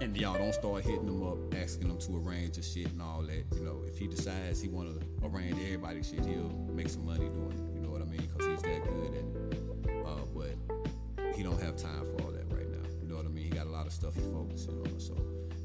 [0.00, 3.22] and y'all don't start hitting him up, asking him to arrange your shit and all
[3.22, 3.44] that.
[3.56, 7.28] You know, if he decides he want to arrange everybody's shit, he'll make some money
[7.28, 7.74] doing it.
[7.74, 8.20] You know what I mean?
[8.20, 10.04] Because that good.
[10.06, 12.88] Uh, but he don't have time for all that right now.
[13.02, 13.44] You know what I mean?
[13.44, 15.00] He got a lot of stuff he focusing on.
[15.00, 15.14] So,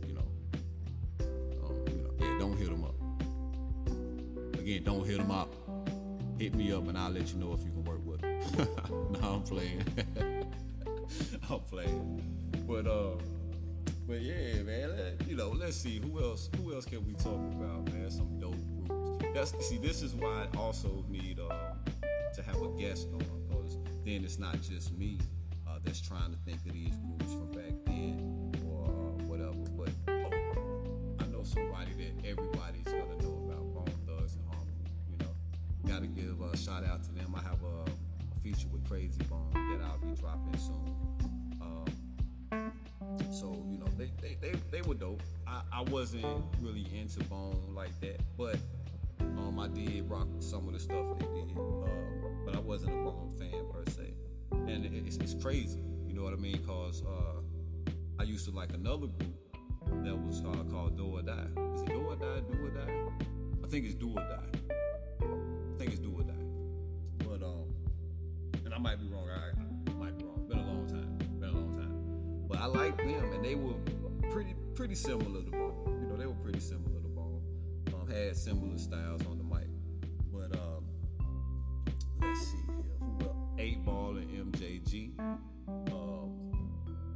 [0.07, 0.25] you know,
[1.65, 2.95] um, you know, yeah, don't hit him up.
[4.59, 5.53] Again, don't hit him up.
[6.39, 8.67] Hit me up and I'll let you know if you can work with him.
[9.21, 9.83] no, I'm playing.
[11.49, 12.43] I'm playing.
[12.67, 13.17] But uh,
[14.07, 14.95] but yeah, man.
[14.97, 16.49] Let, you know, let's see who else.
[16.57, 18.09] Who else can we talk about, man?
[18.09, 18.55] Some dope
[18.87, 19.25] groups.
[19.33, 19.77] That's see.
[19.77, 21.72] This is why I also need uh,
[22.33, 25.19] to have a guest on, because then it's not just me.
[25.67, 29.53] Uh, that's trying to think of these groups from back then or uh, whatever.
[29.77, 30.29] But oh,
[31.19, 34.85] I know somebody that everybody's gonna know about Bone Thugs-n-Harmony.
[35.09, 35.33] You know,
[35.87, 37.33] gotta give a shout out to them.
[37.35, 40.95] I have a, a feature with Crazy Bone that I'll be dropping soon.
[41.61, 42.71] Um,
[43.31, 45.21] so you know, they, they, they, they were dope.
[45.47, 46.25] I, I wasn't
[46.61, 48.57] really into Bone like that, but
[49.37, 51.57] um, I did rock some of the stuff they did.
[51.57, 51.87] Uh,
[52.45, 54.13] but I wasn't a Bone fan per se.
[54.51, 56.63] And it's, it's crazy, you know what I mean?
[56.65, 59.35] Cause uh, I used to like another group
[60.03, 61.47] that was uh, called Do or Die.
[61.75, 62.41] Is it Do or Die?
[62.51, 63.03] Do or Die?
[63.63, 64.69] I think it's Do or Die.
[65.21, 66.33] I think it's Do or Die.
[67.19, 67.73] But um,
[68.65, 69.27] and I might be wrong.
[69.29, 70.45] I, I might be wrong.
[70.47, 71.17] Been a long time.
[71.39, 72.47] Been a long time.
[72.47, 73.73] But I liked them, and they were
[74.31, 75.99] pretty pretty similar to Bone.
[76.01, 76.92] You know, they were pretty similar
[78.13, 79.67] had similar styles on the mic.
[80.31, 80.85] But um,
[82.21, 83.31] let's see here.
[83.57, 85.19] Eight Ball and MJG.
[85.19, 86.51] Um,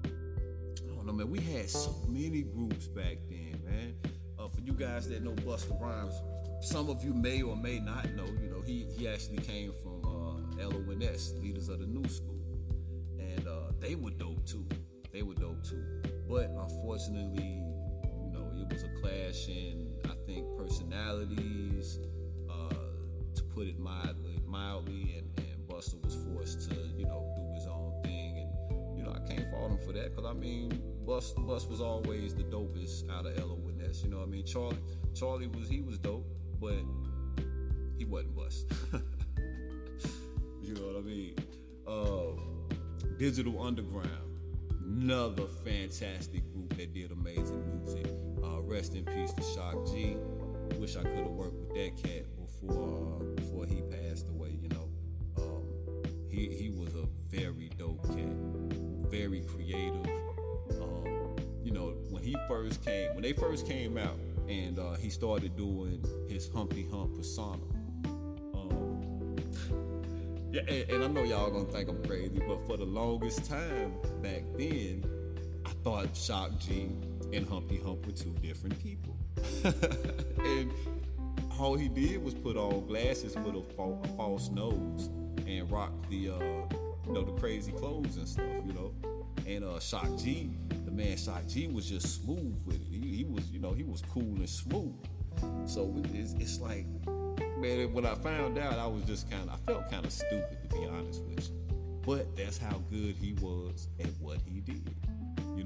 [0.05, 1.29] I don't know, man.
[1.29, 3.95] We had so many groups back then, man.
[4.39, 6.21] Uh, for you guys that know Busta Rhymes,
[6.61, 8.25] some of you may or may not know.
[8.25, 12.41] You know, he he actually came from uh, LONS, Leaders of the New School,
[13.19, 14.65] and uh, they were dope too.
[15.11, 15.83] They were dope too.
[16.29, 17.61] But unfortunately,
[18.03, 19.86] you know, it was a clash I
[20.57, 21.99] personalities,
[22.49, 22.73] uh,
[23.35, 27.67] to put it mildly, mildly, and, and Busta was forced to, you know, do his
[27.67, 31.33] own thing, and you know, I can't fault him for that, cause I mean, Bus
[31.33, 34.03] Bus was always the dopest out of LONS.
[34.03, 34.77] You know, what I mean, Charlie,
[35.13, 36.25] Charlie was he was dope,
[36.59, 36.79] but
[37.97, 38.65] he wasn't Bus.
[40.61, 41.35] you know what I mean?
[41.87, 44.27] Uh, Digital Underground
[44.87, 48.07] another fantastic group that did amazing music.
[48.67, 50.17] Rest in peace to Shock G.
[50.77, 54.59] Wish I could have worked with that cat before uh, before he passed away.
[54.61, 54.89] You know,
[55.37, 55.63] um,
[56.29, 58.27] he he was a very dope cat,
[59.09, 60.05] very creative.
[60.81, 65.09] Um, you know, when he first came, when they first came out, and uh, he
[65.09, 67.63] started doing his Humpty Hump persona.
[68.53, 69.37] Um,
[70.51, 73.93] yeah, and, and I know y'all gonna think I'm crazy, but for the longest time
[74.21, 75.05] back then,
[75.67, 76.89] I thought Shock G
[77.33, 79.17] and Humpty Hump were two different people.
[80.43, 80.71] and
[81.59, 85.09] all he did was put on glasses with a, fa- a false nose
[85.45, 86.39] and rock the, uh,
[87.05, 88.93] you know, the crazy clothes and stuff, you know.
[89.45, 90.51] And uh, Shock G,
[90.85, 92.87] the man Shock G was just smooth with it.
[92.89, 94.95] He, he was, you know, he was cool and smooth.
[95.65, 96.85] So it's, it's like
[97.59, 100.57] man, when I found out, I was just kind of, I felt kind of stupid
[100.63, 101.55] to be honest with you.
[102.05, 104.89] But that's how good he was at what he did.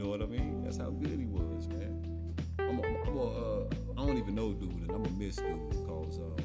[0.01, 0.63] Know what I mean?
[0.63, 2.35] That's how good he was, man.
[2.57, 5.69] I'm a, I'm a uh, I don't even know dude, and I'm a miss dude
[5.69, 6.41] because uh,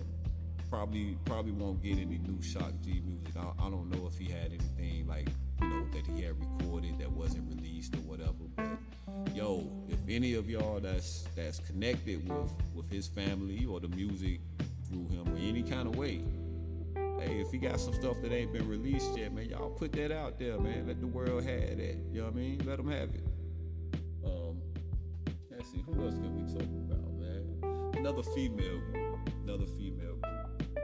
[0.69, 3.35] probably probably won't get any new Shock G music.
[3.35, 5.31] I, I don't know if he had anything like
[5.63, 8.35] you know that he had recorded that wasn't released or whatever.
[8.57, 13.89] But yo, if any of y'all that's that's connected with with his family or the
[13.89, 14.41] music
[14.87, 16.23] through him or any kind of way.
[16.95, 20.13] Hey, if he got some stuff that ain't been released yet, man, y'all put that
[20.13, 20.87] out there, man.
[20.87, 21.97] Let the world have that.
[22.13, 22.63] You know what I mean?
[22.67, 23.25] Let them have it.
[25.71, 27.97] See, who else can we talk about, man?
[27.97, 28.81] Another female
[29.45, 30.19] another female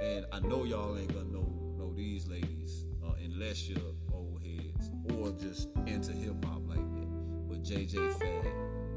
[0.01, 3.79] and I know y'all ain't gonna know know these ladies uh, unless you're
[4.13, 7.49] old heads or just into hip hop like that.
[7.49, 8.53] But JJ Fad,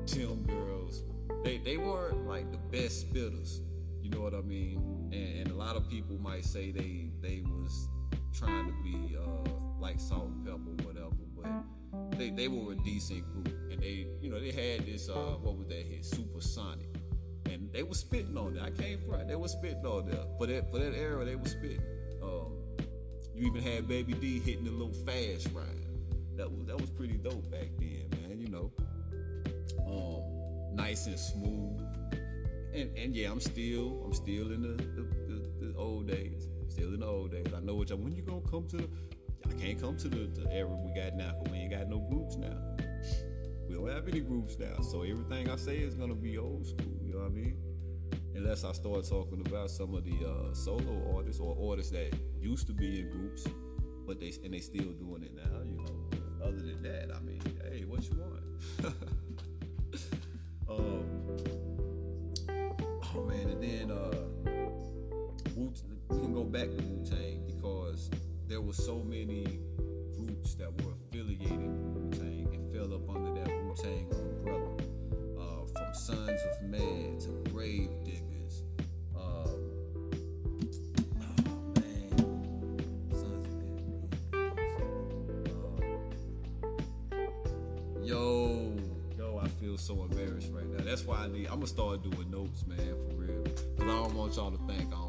[0.05, 1.03] Tim Girls,
[1.43, 3.61] they they weren't like the best spitters
[4.05, 5.09] you know what I mean?
[5.11, 7.89] And, and, a lot of people might say they they was
[8.31, 11.47] trying to be uh, like Salt-N-Pepa, whatever, but
[12.17, 15.57] they, they were a decent group, and they you know they had this uh, what
[15.57, 16.87] was that hit Supersonic,
[17.49, 18.63] and they were spitting on that.
[18.63, 21.25] I came from they were spitting on there for that for that era.
[21.25, 21.83] They were spitting.
[22.21, 22.53] Um,
[23.33, 25.65] you even had Baby D hitting a little fast ride.
[26.37, 28.39] That was that was pretty dope back then, man.
[28.39, 28.71] You know,
[29.87, 31.81] um, nice and smooth
[32.75, 36.47] and, and yeah, I'm still I'm still in the the, the, the old days.
[36.67, 37.45] Still in the old days.
[37.55, 37.97] I know what y'all.
[37.97, 38.77] When you gonna come to?
[38.77, 39.14] I
[39.55, 41.31] can't come to the, the era we got now.
[41.33, 42.57] Cause we ain't got no groups now.
[43.67, 44.81] We don't have any groups now.
[44.81, 46.99] So everything I say is gonna be old school.
[47.03, 47.57] You know what I mean?
[48.35, 52.67] Unless I start talking about some of the uh, solo artists or artists that used
[52.67, 53.47] to be in groups,
[54.05, 55.61] but they and they still doing it now.
[55.63, 56.45] You know.
[56.45, 57.41] Other than that, I mean,
[57.71, 58.95] hey, what you want?
[60.69, 61.25] um,
[63.17, 64.11] Oh man, and then uh,
[65.55, 65.69] we
[66.09, 66.94] can go back to because
[68.55, 69.59] there were so many
[70.15, 74.77] groups that were affiliated with Wu Tang and fell up under that Wu Tang umbrella.
[75.37, 78.63] Uh, from Sunz of Man to Grave Diggers.
[79.13, 79.57] Uh, oh,
[88.01, 88.73] Yo,
[89.17, 90.81] yo, I feel so embarrassed right now.
[90.81, 91.47] That's why I need.
[91.47, 93.43] I'm gonna start doing notes, man, for real.
[93.43, 95.04] Cause I don't want y'all to think I'm.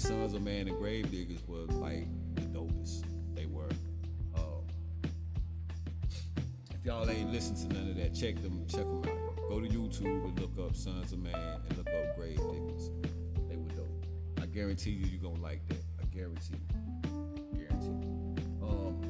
[0.00, 3.04] Sunz of Man and Gravediggaz was like the dopest.
[3.34, 3.68] They were.
[4.34, 4.40] Uh,
[5.04, 9.36] if y'all ain't listened to none of that, check them check them out.
[9.50, 12.88] Go to YouTube and look up Sunz of Man and look up Gravediggaz.
[13.50, 14.06] They were dope.
[14.40, 15.82] I guarantee you, you're gonna like that.
[16.00, 17.58] I guarantee you.
[17.58, 18.06] Guarantee.
[18.62, 19.02] Um,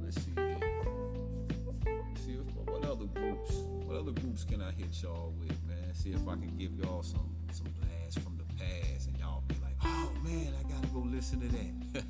[0.00, 0.30] let's see.
[0.36, 3.52] Let's see if, what other groups.
[3.84, 5.92] What other groups can I hit y'all with, man?
[5.92, 9.56] See if I can give y'all some some blasts from the past, and y'all be
[9.56, 12.04] like, oh man, I gotta go listen to that.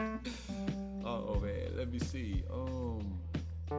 [1.04, 2.42] oh man, let me see.
[2.50, 3.18] Um.
[3.70, 3.76] uh,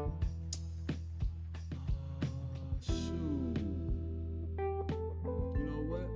[2.82, 3.58] shoot.
[4.58, 6.08] You know what?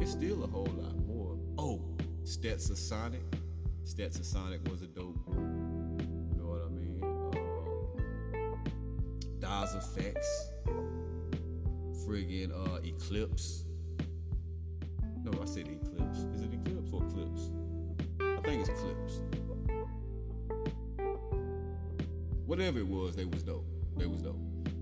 [0.00, 1.36] It's still a whole lot more.
[1.58, 1.80] Oh,
[2.24, 3.22] Stetsasonic.
[3.84, 5.38] Stetson Sonic was a dope group.
[6.00, 7.02] You know what I mean?
[7.02, 8.64] Um,
[9.38, 10.16] Das EFX.
[12.06, 13.64] Friggin' uh, Eclipse.
[15.42, 16.18] I said Eclipse.
[16.36, 17.50] Is it Eclipse or Clips?
[18.20, 19.20] I think it's Clipse.
[22.46, 23.66] Whatever it was, they was dope.
[23.96, 24.38] They was dope.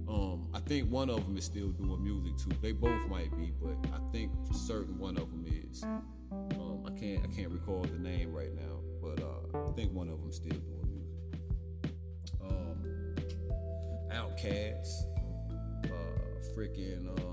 [0.07, 2.55] Um, I think one of them is still doing music too.
[2.61, 5.83] They both might be, but I think for certain one of them is.
[6.31, 10.11] Um, I can't I can't recall the name right now, but uh, I think one
[10.11, 11.95] of them still doing music.
[12.45, 13.15] Um,
[14.13, 15.05] Outkast,
[15.87, 17.30] uh, freaking um,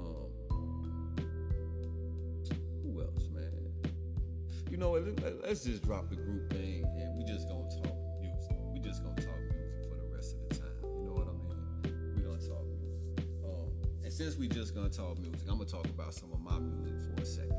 [4.77, 5.03] You know,
[5.43, 8.55] let's just drop the group thing and we just gonna talk music.
[8.71, 10.69] We just gonna talk music for the rest of the time.
[10.83, 12.13] You know what I mean?
[12.15, 13.25] We gonna talk music.
[13.43, 13.71] Um,
[14.03, 16.93] and since we just gonna talk music, I'm gonna talk about some of my music
[17.01, 17.57] for a second.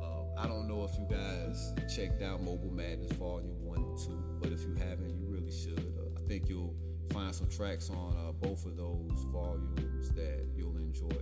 [0.00, 4.22] Uh, I don't know if you guys checked out Mobile Madness Volume One and Two,
[4.40, 5.92] but if you haven't, you really should.
[5.98, 6.76] Uh, I think you'll
[7.12, 11.18] find some tracks on uh, both of those volumes that you'll enjoy.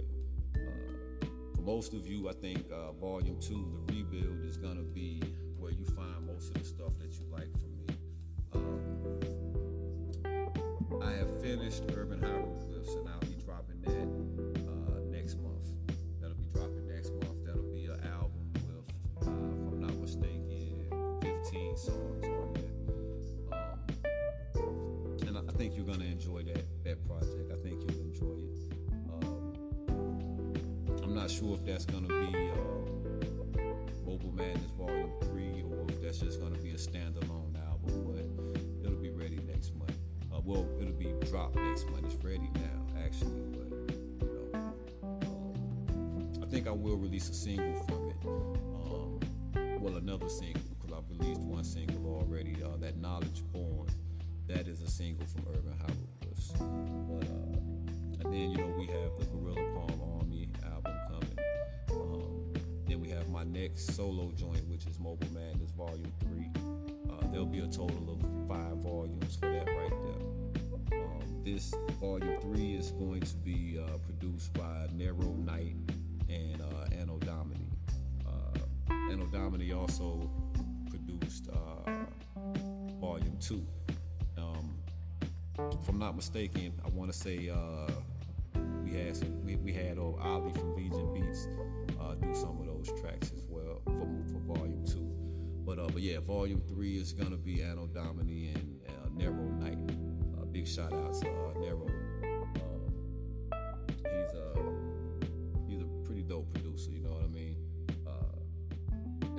[0.56, 5.22] Uh, for most of you, I think uh, Volume Two, the rebuild, is gonna be
[5.68, 7.85] where you find most of the stuff that you like from me.
[8.54, 8.81] Um,
[11.02, 14.09] I have finished Urban Hieroglyphs, and I'll be dropping that
[14.66, 15.68] uh, next month.
[16.22, 17.44] That'll be dropping next month.
[17.44, 20.87] That'll be an album with, uh, if I'm not mistaken,
[21.20, 22.70] 15 songs on it.
[24.57, 27.52] Um, and I think you're gonna enjoy that that project.
[27.52, 28.57] I think you'll enjoy it.
[29.22, 29.52] Um,
[31.02, 32.17] I'm not sure if that's gonna
[46.59, 48.16] think I will release a single from it.
[48.27, 52.57] Um, well, another single because I've released one single already.
[52.61, 53.87] Uh, that Knowledge Born.
[54.49, 56.53] That is a single from Urban Hieroglyphs.
[56.59, 61.38] But uh, and then you know we have the Gorilla Palm Army album coming.
[61.92, 62.53] Um,
[62.88, 66.51] then we have my next solo joint, which is Mobile Madness Volume Three.
[67.09, 69.92] Uh, there'll be a total of five volumes for that right
[70.90, 71.01] there.
[71.01, 75.77] Um, this volume three is going to be uh, produced by Nero Knight
[76.29, 77.69] and uh, Anno Domini.
[78.27, 80.31] Uh, Anno Domini also
[80.91, 81.91] produced uh,
[83.01, 83.67] volume two.
[84.37, 84.77] Um,
[85.59, 87.91] if I'm not mistaken, I want to say uh,
[88.85, 91.49] we had some, we, we had old Ali from Legion Beats
[92.01, 95.05] uh, do some of those tracks as well for, for volume two.
[95.64, 99.79] But uh, but yeah, volume three is gonna be Anno Domini and uh, Nero Knight.
[100.41, 101.87] Uh, big shout out to uh, Nero.
[102.62, 102.93] Um,
[103.99, 104.78] he's a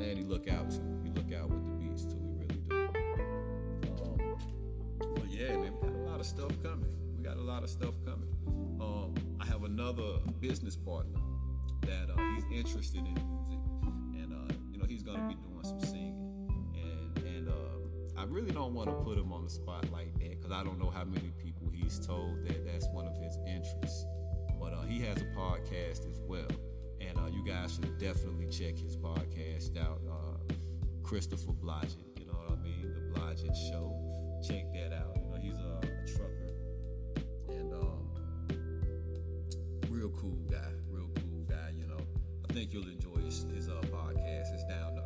[0.02, 1.00] and he look out too.
[1.04, 2.20] He look out with the beats too.
[2.22, 2.90] He really do.
[4.04, 4.36] Um,
[5.16, 6.90] but yeah, man, we got a lot of stuff coming.
[7.18, 8.30] We got a lot of stuff coming.
[8.82, 11.20] Um, I have another business partner
[11.82, 13.60] that uh, he's interested in music,
[14.16, 18.52] and uh, you know he's gonna be doing some singing, and and uh, I really
[18.52, 21.04] don't want to put him on the spot like that because I don't know how
[21.04, 24.06] many people he's told that that's one of his interests.
[24.60, 26.48] But uh, he has a podcast as well,
[27.02, 30.02] and uh, you guys should definitely check his podcast out.
[30.10, 30.54] Uh,
[31.04, 32.94] Christopher Blodgett, you know what I mean?
[32.94, 33.96] The Blodgett Show.
[34.48, 35.18] Check that out.
[35.18, 36.54] You know he's a, a trucker,
[37.50, 38.10] and um,
[39.90, 41.72] real cool guy, real cool guy.
[41.76, 42.00] You know,
[42.50, 44.54] I think you'll enjoy his, his uh, podcast.
[44.54, 44.99] It's down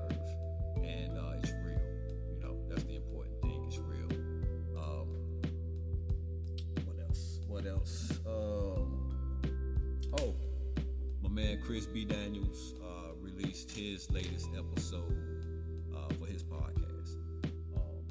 [11.74, 12.06] Chris B.
[12.06, 15.12] Daniels uh, released his latest episode
[15.92, 17.16] uh, for his podcast.
[17.76, 18.06] Um,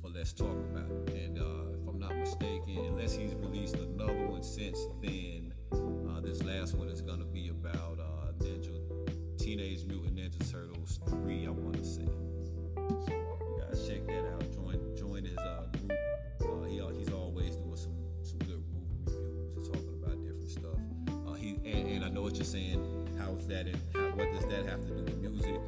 [0.00, 1.12] for Let's talk about it.
[1.12, 6.44] And uh, if I'm not mistaken, unless he's released another one since then, uh, this
[6.44, 8.78] last one is gonna be about uh, Ninja
[9.36, 11.48] Teenage Mutant Ninja Turtles three.
[11.48, 12.08] I want to say.
[22.50, 23.08] Saying.
[23.16, 23.66] How's that?
[23.66, 25.60] And how, what does that have to do with music?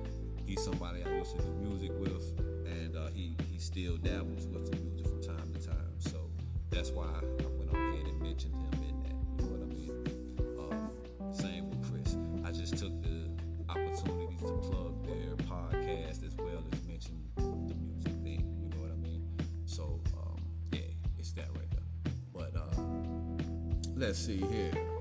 [0.44, 4.68] He's somebody I used to do music with, and uh, he he still dabbles with
[4.68, 5.94] the music from time to time.
[5.98, 6.28] So
[6.70, 7.24] that's why I
[7.56, 9.14] went on ahead and mentioned him in that.
[9.38, 9.94] You know what I mean?
[10.58, 12.16] Um, same with Chris.
[12.44, 13.30] I just took the
[13.68, 18.42] opportunity to plug their podcast as well as mention the music thing.
[18.60, 19.22] You know what I mean?
[19.66, 20.36] So um,
[20.72, 20.80] yeah,
[21.16, 22.12] it's that right there.
[22.32, 22.82] But uh,
[23.94, 24.91] let's see here.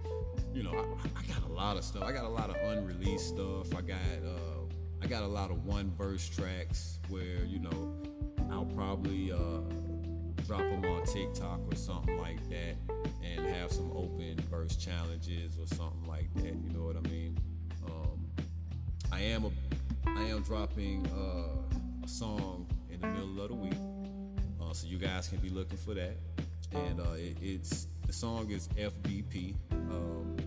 [0.54, 2.04] You know, I, I got a lot of stuff.
[2.04, 3.74] I got a lot of unreleased stuff.
[3.76, 4.62] I got uh,
[5.02, 7.96] I got a lot of one verse tracks where you know
[8.52, 9.62] I'll probably uh,
[10.46, 12.76] drop them on TikTok or something like that,
[13.24, 16.44] and have some open verse challenges or something like that.
[16.44, 17.38] You know what I mean?
[17.86, 18.26] Um,
[19.12, 19.52] I am a
[20.06, 23.74] I am dropping uh, a song in the middle of the week,
[24.62, 26.18] uh, so you guys can be looking for that.
[26.74, 29.56] And uh, it, it's the song is FDP.
[29.92, 30.38] Um,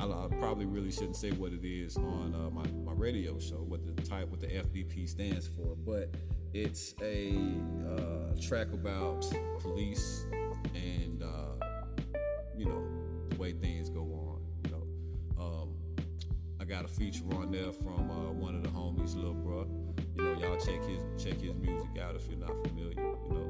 [0.00, 3.56] I, I probably really shouldn't say what it is on uh, my, my radio show,
[3.56, 6.14] what the type, what the FDP stands for, but
[6.54, 7.36] it's a
[7.88, 9.26] uh, track about
[9.60, 10.24] police
[10.74, 11.66] and uh,
[12.56, 12.82] you know
[13.30, 14.40] the way things go on.
[14.64, 15.68] You know, um,
[16.60, 19.66] I got a feature on there from uh, one of the homies, Lil Bruh.
[20.16, 22.92] You know, y'all check his check his music out if you're not familiar.
[22.92, 23.43] You know,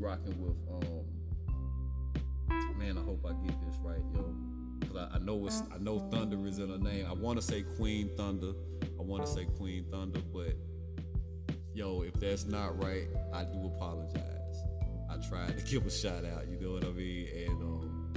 [0.00, 0.56] Rocking with.
[0.70, 1.04] Um,
[2.78, 4.34] man, I hope I get this right, yo.
[4.86, 7.06] Cause I, I know it's I know Thunder is in her name.
[7.08, 8.52] I want to say Queen Thunder.
[8.98, 10.54] I want to say Queen Thunder, but
[11.74, 14.38] yo, if that's not right, I do apologize.
[15.10, 16.48] I tried to give a shout out.
[16.48, 17.28] You know what I mean?
[17.34, 18.12] And um,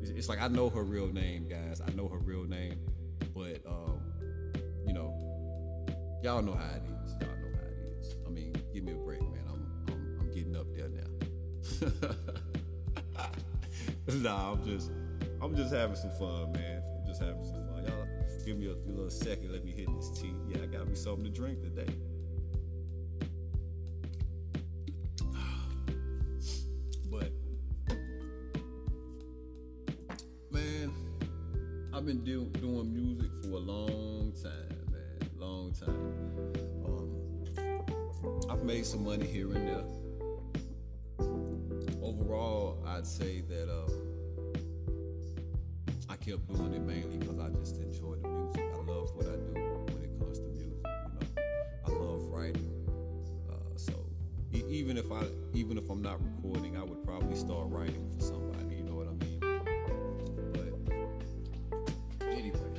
[0.00, 1.80] it's, it's like I know her real name, guys.
[1.86, 2.78] I know her real name,
[3.34, 4.00] but um,
[4.86, 5.14] you know,
[6.22, 7.12] y'all know how it is.
[7.20, 8.16] Y'all know how it is.
[8.26, 9.20] I mean, give me a break,
[14.22, 14.90] nah, I'm just
[15.42, 16.82] I'm just having some fun, man.
[16.98, 17.84] I'm just having some fun.
[17.86, 18.06] Y'all
[18.44, 19.52] give me a, a little second.
[19.52, 20.34] Let me hit this tea.
[20.48, 21.92] Yeah, I got me something to drink today.
[27.10, 27.32] But
[30.50, 30.92] man,
[31.92, 35.30] I've been do, doing music for a long time, man.
[35.38, 36.12] Long time.
[36.84, 37.20] Um,
[38.50, 40.03] I've made some money here and there.
[43.04, 43.84] I'd say that uh,
[46.08, 48.64] I kept doing it mainly because I just enjoy the music.
[48.72, 49.52] I love what I do
[49.92, 50.78] when it comes to music.
[50.86, 51.42] You know,
[51.86, 52.72] I love writing.
[53.46, 53.92] Uh, so
[54.54, 58.22] e- even if I, even if I'm not recording, I would probably start writing for
[58.24, 58.76] somebody.
[58.76, 59.38] You know what I mean?
[62.18, 62.72] But anyway,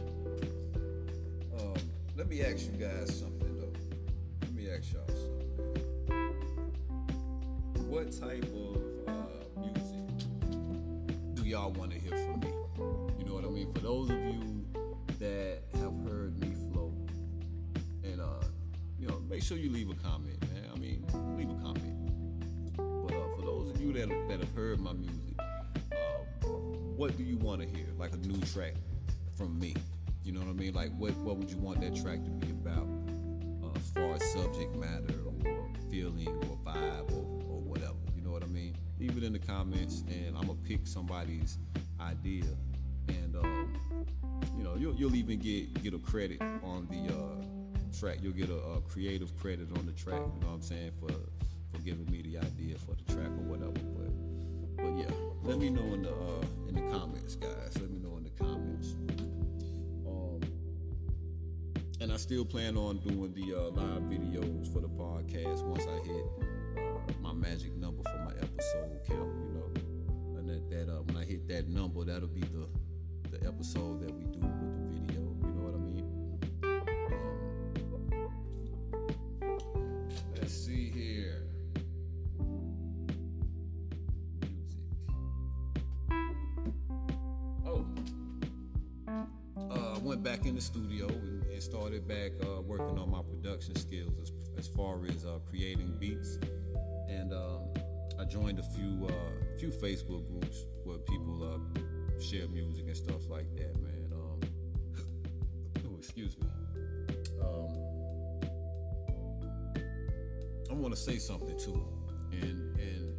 [1.59, 1.75] um,
[2.17, 2.71] let me ask you
[24.55, 25.35] heard my music,
[25.91, 26.47] uh,
[26.95, 27.87] what do you want to hear?
[27.97, 28.73] Like a new track
[29.37, 29.75] from me?
[30.23, 30.73] You know what I mean?
[30.73, 32.87] Like, what what would you want that track to be about?
[33.63, 35.33] Uh, as far as subject matter or
[35.91, 37.93] feeling or vibe or, or whatever.
[38.15, 38.75] You know what I mean?
[38.97, 41.57] Leave it in the comments, and I'm gonna pick somebody's
[41.99, 42.45] idea,
[43.09, 43.73] and um,
[44.57, 48.19] you know you'll, you'll even get get a credit on the uh, track.
[48.21, 50.21] You'll get a, a creative credit on the track.
[50.33, 51.11] You know what I'm saying for
[51.71, 53.71] for giving me the idea for the track or whatever.
[53.71, 54.24] But
[54.77, 55.11] but yeah,
[55.43, 57.77] let me know in the uh, in the comments, guys.
[57.79, 58.95] Let me know in the comments.
[60.07, 60.41] Um,
[62.01, 66.05] and I still plan on doing the uh, live videos for the podcast once I
[66.05, 66.25] hit
[66.77, 69.33] uh, my magic number for my episode count.
[69.39, 72.67] You know, and that, that uh, when I hit that number, that'll be the
[73.29, 74.64] the episode that we do
[90.55, 95.25] the studio and, started back uh, working on my production skills as, as far as
[95.25, 96.37] uh, creating beats.
[97.09, 97.61] And um,
[98.19, 103.29] I joined a few uh, few Facebook groups where people uh, share music and stuff
[103.29, 104.11] like that, man.
[104.13, 104.39] Um,
[105.87, 106.47] oh, excuse me.
[107.41, 107.69] Um,
[110.69, 111.85] I want to say something too,
[112.31, 113.15] and and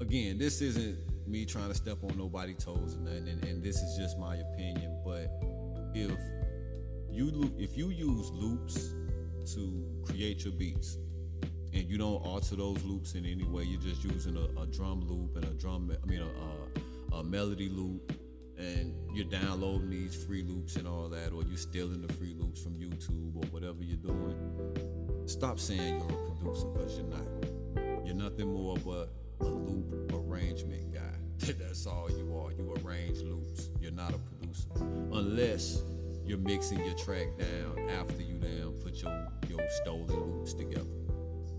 [0.00, 3.76] again, this isn't me trying to step on nobody's toes or nothing, and, and this
[3.76, 5.00] is just my opinion.
[5.04, 5.30] But
[5.94, 6.18] if
[7.10, 8.94] you if you use loops
[9.54, 10.98] to create your beats,
[11.72, 15.06] and you don't alter those loops in any way, you're just using a, a drum
[15.08, 18.12] loop and a drum, I mean a, a, a melody loop
[18.58, 22.62] and you're downloading these free loops and all that, or you're stealing the free loops
[22.62, 24.36] from YouTube or whatever you're doing,
[25.26, 28.04] stop saying you're a producer because you're not.
[28.04, 31.00] You're nothing more but a loop arrangement guy.
[31.58, 32.52] That's all you are.
[32.52, 33.70] You arrange loops.
[33.80, 34.41] You're not a producer.
[34.76, 35.82] Unless
[36.24, 40.86] you're mixing your track down after you then put your, your stolen loops together.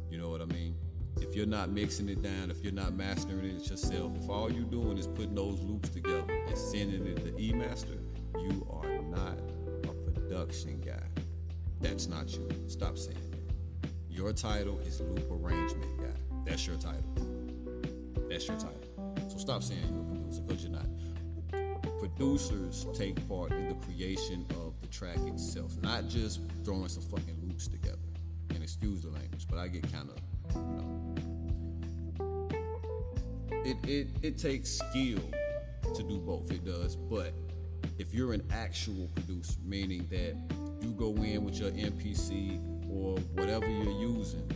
[0.10, 0.76] You know what I mean?
[1.34, 4.66] if you're not mixing it down, if you're not mastering it yourself, if all you're
[4.66, 7.98] doing is putting those loops together and sending it to E-Master,
[8.38, 9.40] you are not
[9.84, 11.04] a production guy.
[11.82, 12.48] That's not you.
[12.68, 13.90] Stop saying it.
[14.10, 16.40] Your title is loop arrangement guy.
[16.46, 17.04] That's your title.
[18.30, 19.16] That's your title.
[19.30, 20.86] So stop saying you're a producer because you're not.
[22.04, 27.38] Producers take part in the creation of the track itself, not just throwing some fucking
[27.42, 27.98] loops together.
[28.50, 30.18] And excuse the language, but I get kind of
[33.66, 35.22] it, it, it takes skill
[35.96, 36.52] to do both.
[36.52, 36.98] It does.
[36.98, 37.34] But
[37.98, 40.36] if you're an actual producer, meaning that
[40.82, 42.60] you go in with your MPC
[42.92, 44.52] or whatever you're using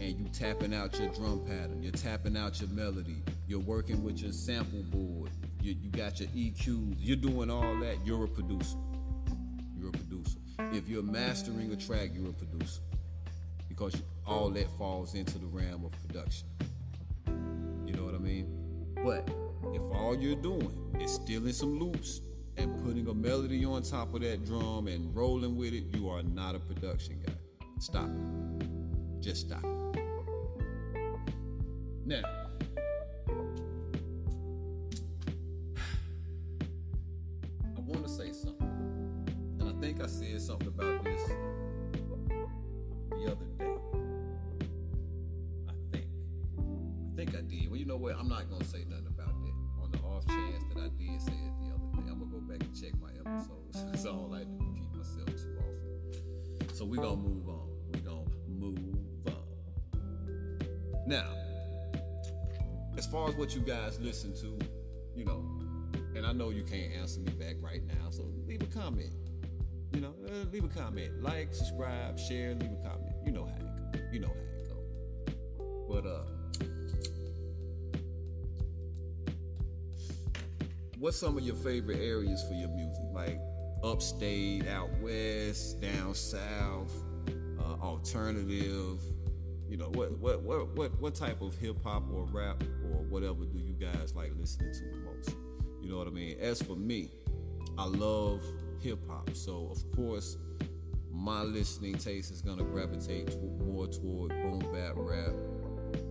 [0.00, 4.22] and you tapping out your drum pattern, you're tapping out your melody, you're working with
[4.22, 5.30] your sample board,
[5.62, 8.76] you, you got your EQs, you're doing all that, you're a producer.
[9.78, 10.38] You're a producer.
[10.72, 12.80] If you're mastering a track, you're a producer
[13.68, 16.46] because all that falls into the realm of production.
[17.86, 18.46] You know what I mean?
[19.04, 19.28] But
[19.74, 22.20] if all you're doing is stealing some loops
[22.56, 26.22] and putting a melody on top of that drum and rolling with it, you are
[26.22, 27.32] not a production guy.
[27.78, 29.22] Stop it.
[29.22, 29.64] Just stop.
[32.04, 32.22] Now,
[37.90, 39.26] want to say something.
[39.58, 41.28] And I think I said something about this
[43.10, 43.74] the other day.
[45.68, 46.06] I think.
[46.56, 47.68] I think I did.
[47.68, 48.16] Well, you know what?
[48.18, 49.82] I'm not gonna say nothing about that.
[49.82, 52.40] On the off chance that I did say it the other day, I'm gonna go
[52.40, 53.84] back and check my episodes.
[54.02, 56.74] so I don't like to repeat myself too often.
[56.74, 57.68] So we gonna move on.
[57.92, 58.86] We gonna move
[59.26, 59.44] on.
[61.06, 61.26] Now,
[62.96, 64.58] as far as what you guys listen to,
[65.16, 65.44] you know,
[66.20, 69.10] and I know you can't answer me back right now, so leave a comment.
[69.94, 73.14] You know, uh, leave a comment, like, subscribe, share, leave a comment.
[73.24, 74.00] You know how it go.
[74.12, 74.76] You know how it go.
[75.88, 76.24] But uh,
[80.98, 83.02] what's some of your favorite areas for your music?
[83.14, 83.40] Like
[83.82, 86.92] upstate, out west, down south,
[87.58, 89.00] uh, alternative.
[89.70, 92.62] You know, what what what what what type of hip hop or rap
[92.92, 94.99] or whatever do you guys like listening to?
[95.80, 96.36] You know what I mean?
[96.40, 97.10] As for me,
[97.78, 98.42] I love
[98.80, 99.30] hip hop.
[99.34, 100.36] So of course,
[101.12, 105.34] my listening taste is gonna gravitate to, more toward boom bap rap,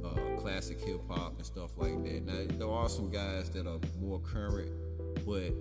[0.04, 2.26] uh, classic hip hop, and stuff like that.
[2.26, 4.72] Now there are some guys that are more current,
[5.26, 5.54] but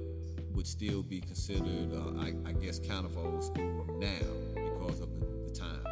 [0.55, 4.19] would still be considered, uh, I, I, guess, kind of old school now
[4.55, 5.85] because of the, the time.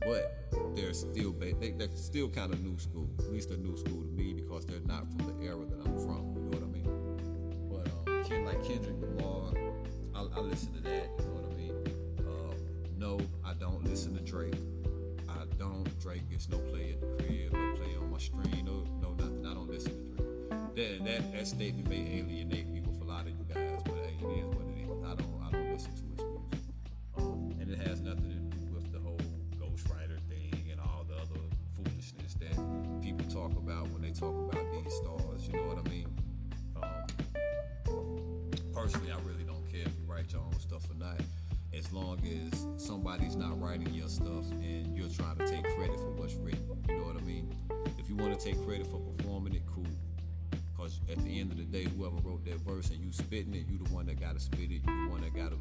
[0.00, 3.08] But they're still ba- they, are still kind of new school.
[3.18, 5.98] At least they're new school to me because they're not from the era that I'm
[5.98, 6.41] from.
[8.62, 9.52] Kendrick Lamar,
[10.14, 11.10] I, I listen to that.
[11.18, 11.74] You know what I mean?
[12.20, 12.54] Uh,
[12.96, 14.54] no, I don't listen to Drake.
[15.28, 15.88] I don't.
[16.00, 19.46] Drake gets no play at the crib, no play on my stream, no, no nothing.
[19.46, 20.98] I don't listen to Drake.
[21.00, 22.41] That that, that statement may alienate
[48.32, 49.84] To take credit for performing it, cool.
[50.74, 53.66] Because at the end of the day, whoever wrote that verse and you spitting it,
[53.68, 54.80] you the one that got to spit it.
[54.86, 55.58] You the one that got to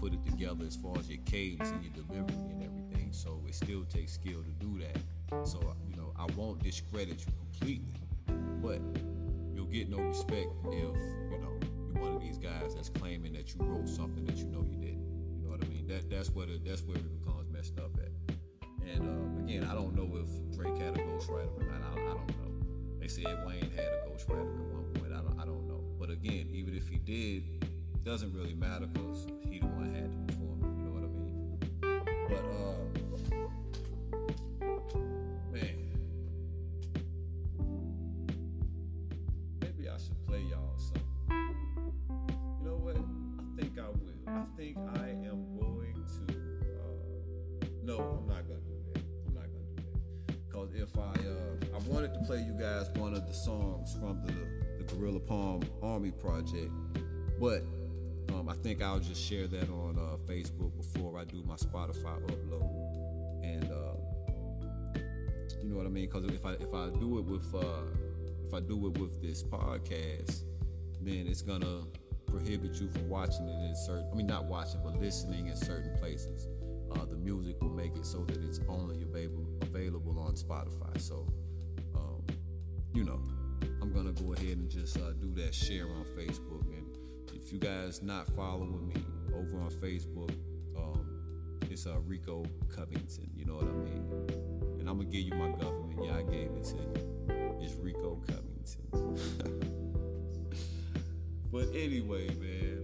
[0.00, 3.08] put it together as far as your cadence and your delivery and everything.
[3.12, 5.46] So it still takes skill to do that.
[5.46, 8.00] So, you know, I won't discredit you completely,
[8.62, 8.80] but
[9.54, 11.60] you'll get no respect if, you know,
[11.92, 14.78] you're one of these guys that's claiming that you wrote something that you know you
[14.78, 15.04] didn't
[15.36, 15.86] You know what I mean?
[15.88, 18.08] That that's where the, that's where it becomes messed up at.
[18.88, 21.67] And uh, again, I don't know if Drake had a ghostwriter
[23.08, 25.14] They said Wayne had a ghostwriter at one point.
[25.14, 25.82] I don't I don't know.
[25.98, 27.42] But again, even if he did,
[28.04, 30.60] doesn't really matter because he the one had to perform.
[30.76, 31.58] You know what I mean?
[32.28, 32.87] But uh,
[58.78, 63.42] think I'll just share that on uh, Facebook before I do my Spotify upload.
[63.42, 65.00] And uh,
[65.62, 66.08] you know what I mean?
[66.08, 67.82] Because if I if I do it with uh,
[68.46, 70.44] if I do it with this podcast,
[71.00, 71.82] then it's gonna
[72.26, 74.08] prohibit you from watching it in certain.
[74.12, 76.46] I mean, not watching, but listening in certain places.
[76.92, 80.98] Uh, the music will make it so that it's only available available on Spotify.
[80.98, 81.26] So,
[81.94, 82.22] um,
[82.94, 83.20] you know,
[83.82, 86.57] I'm gonna go ahead and just uh, do that share on Facebook.
[87.48, 89.02] If you guys not following me
[89.34, 90.30] over on Facebook,
[90.76, 91.06] um,
[91.62, 93.30] it's uh, Rico Covington.
[93.34, 94.78] You know what I mean?
[94.80, 95.98] And I'm gonna give you my government.
[96.04, 97.56] Yeah, I gave it to you.
[97.62, 99.80] It's Rico Covington.
[101.50, 102.82] but anyway, man,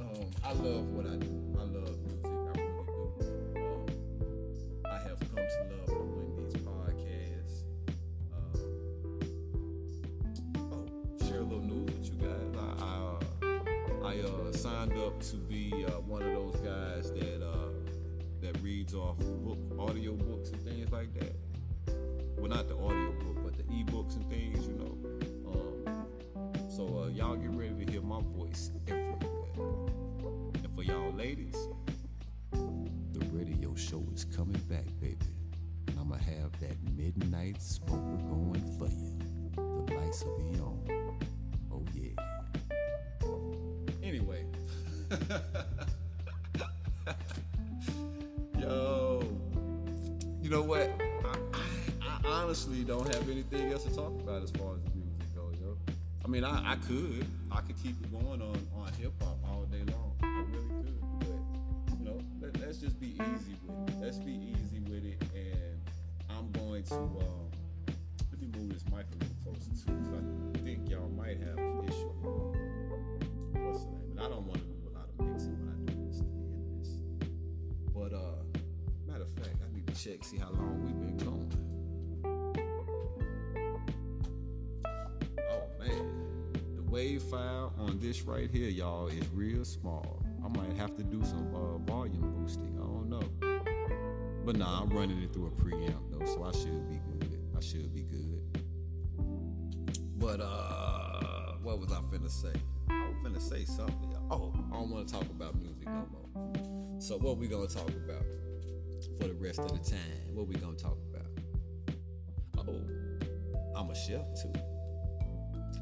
[0.00, 1.43] um, I love what I do.
[36.68, 39.18] That midnight going for you.
[39.56, 40.78] The lights will be on.
[41.72, 42.12] Oh yeah.
[44.02, 44.44] Anyway.
[48.58, 49.22] Yo.
[50.42, 50.90] You know what?
[51.24, 51.58] I, I,
[52.02, 55.54] I honestly don't have anything else to talk about as far as the music goes,
[55.60, 55.76] yo.
[56.24, 57.26] I mean, I, I could.
[57.50, 59.33] I could keep it going on, on hip hop
[66.94, 67.50] to,
[68.30, 70.14] let me move this mic a little closer too, because
[70.54, 72.10] I think y'all might have an issue.
[73.52, 74.10] What's the name?
[74.12, 76.24] And I don't want to do a lot of mixing when I do this to
[76.24, 76.92] end this.
[77.94, 78.42] But, uh,
[79.06, 81.50] matter of fact, I need to check, see how long we've been going.
[85.50, 86.04] Oh man,
[86.76, 90.22] the wave file on this right here, y'all, is real small.
[90.44, 92.76] I might have to do some uh, volume boosting.
[92.78, 93.43] I don't know.
[94.44, 97.38] But nah, I'm running it through a preamp though, so I should be good.
[97.56, 98.62] I should be good.
[100.16, 102.52] But uh, what was I finna say?
[102.90, 104.14] I was finna say something.
[104.30, 107.00] Oh, I don't want to talk about music no more.
[107.00, 108.24] So what we gonna talk about
[109.18, 110.34] for the rest of the time?
[110.34, 111.26] What we gonna talk about?
[112.68, 112.82] Oh,
[113.74, 114.52] I'm a chef too.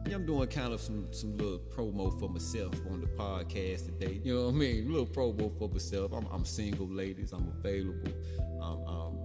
[0.07, 4.21] Yeah, I'm doing kind of some some little promo for myself on the podcast today.
[4.25, 4.87] You know what I mean?
[4.87, 6.13] A little promo for myself.
[6.13, 7.33] I'm, I'm single, ladies.
[7.33, 8.13] I'm available.
[8.63, 9.19] I'm um,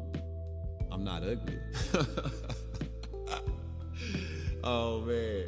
[0.91, 1.59] I'm not ugly.
[4.63, 5.45] oh man,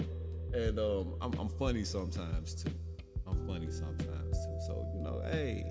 [0.53, 2.71] and um, I'm, I'm funny sometimes too.
[3.27, 4.59] I'm funny sometimes too.
[4.67, 5.65] So you know, hey,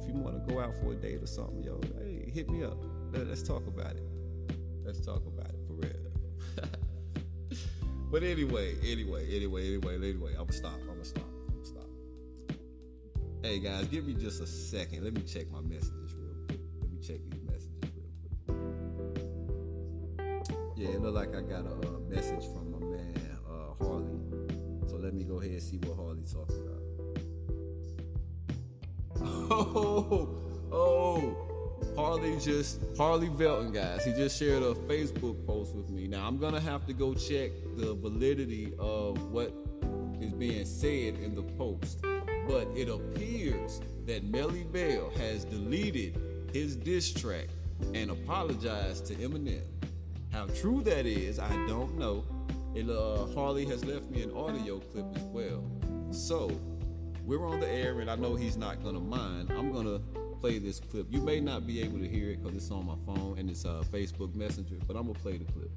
[0.00, 2.64] if you want to go out for a date or something, yo, hey, hit me
[2.64, 2.76] up.
[3.12, 4.06] Let, let's talk about it.
[4.84, 6.68] Let's talk about it for real.
[8.12, 10.78] But anyway, anyway, anyway, anyway, anyway, I'ma stop.
[10.82, 11.24] I'ma stop.
[11.48, 11.86] I'ma stop.
[13.42, 15.02] Hey guys, give me just a second.
[15.02, 16.01] Let me check my messages
[20.82, 24.18] Yeah, it look like I got a message from my man uh, Harley.
[24.88, 26.82] So let me go ahead and see what Harley's talking about.
[29.54, 30.28] Oh,
[30.72, 31.94] oh.
[31.94, 34.04] Harley just Harley Velton, guys.
[34.04, 36.08] He just shared a Facebook post with me.
[36.08, 39.54] Now I'm gonna have to go check the validity of what
[40.20, 42.02] is being said in the post,
[42.48, 46.20] but it appears that Melle Mel has deleted
[46.52, 47.46] his diss track
[47.94, 49.71] and apologized to Eminem.
[50.32, 52.24] How true that is, I don't know.
[52.74, 55.62] And uh, Harley has left me an audio clip as well.
[56.10, 56.50] So
[57.26, 59.52] we're on the air, and I know he's not gonna mind.
[59.52, 60.00] I'm gonna
[60.40, 61.06] play this clip.
[61.10, 63.66] You may not be able to hear it because it's on my phone and it's
[63.66, 65.70] uh, Facebook Messenger, but I'm gonna play the clip.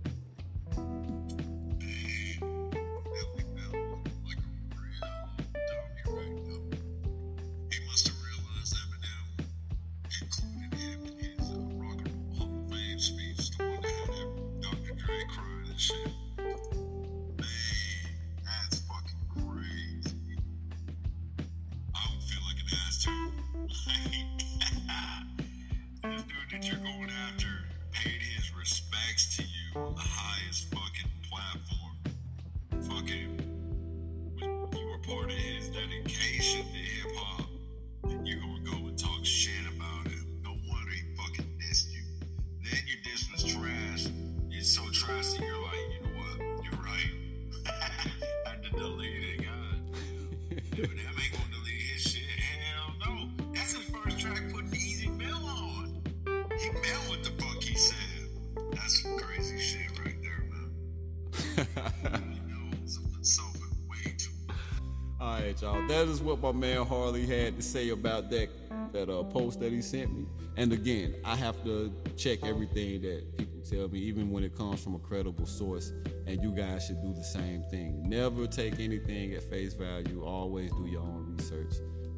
[66.55, 68.49] Man Harley had to say about that
[68.93, 70.25] that uh, post that he sent me.
[70.57, 74.81] And again, I have to check everything that people tell me, even when it comes
[74.81, 75.91] from a credible source.
[76.27, 78.07] And you guys should do the same thing.
[78.07, 80.23] Never take anything at face value.
[80.23, 81.75] Always do your own research.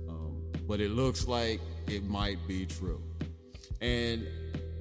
[0.08, 3.02] Um, but it looks like it might be true.
[3.82, 4.28] And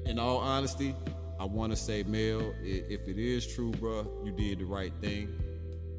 [0.04, 0.94] in all honesty,
[1.40, 5.28] I want to say, Mel, if it is true, bruh, you did the right thing.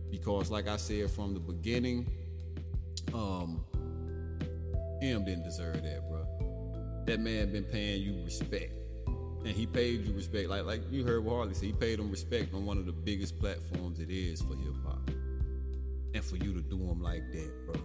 [0.10, 2.08] Because, like I said from the beginning,
[3.14, 3.64] um,
[5.02, 6.26] Em didn't deserve that, bro.
[7.06, 8.74] That man been paying you respect,
[9.06, 10.50] and he paid you respect.
[10.50, 12.92] Like like you heard what Harley said, he paid him respect on one of the
[12.92, 15.10] biggest platforms it is for hip hop,
[16.14, 17.82] and for you to do him like that, bro.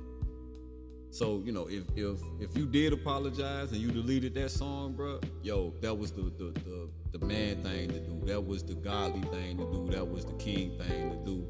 [1.12, 5.20] So you know, if if if you did apologize and you deleted that song, bro,
[5.42, 8.22] yo, that was the the the, the man thing to do.
[8.24, 9.90] That was the godly thing to do.
[9.90, 11.46] That was the king thing to do.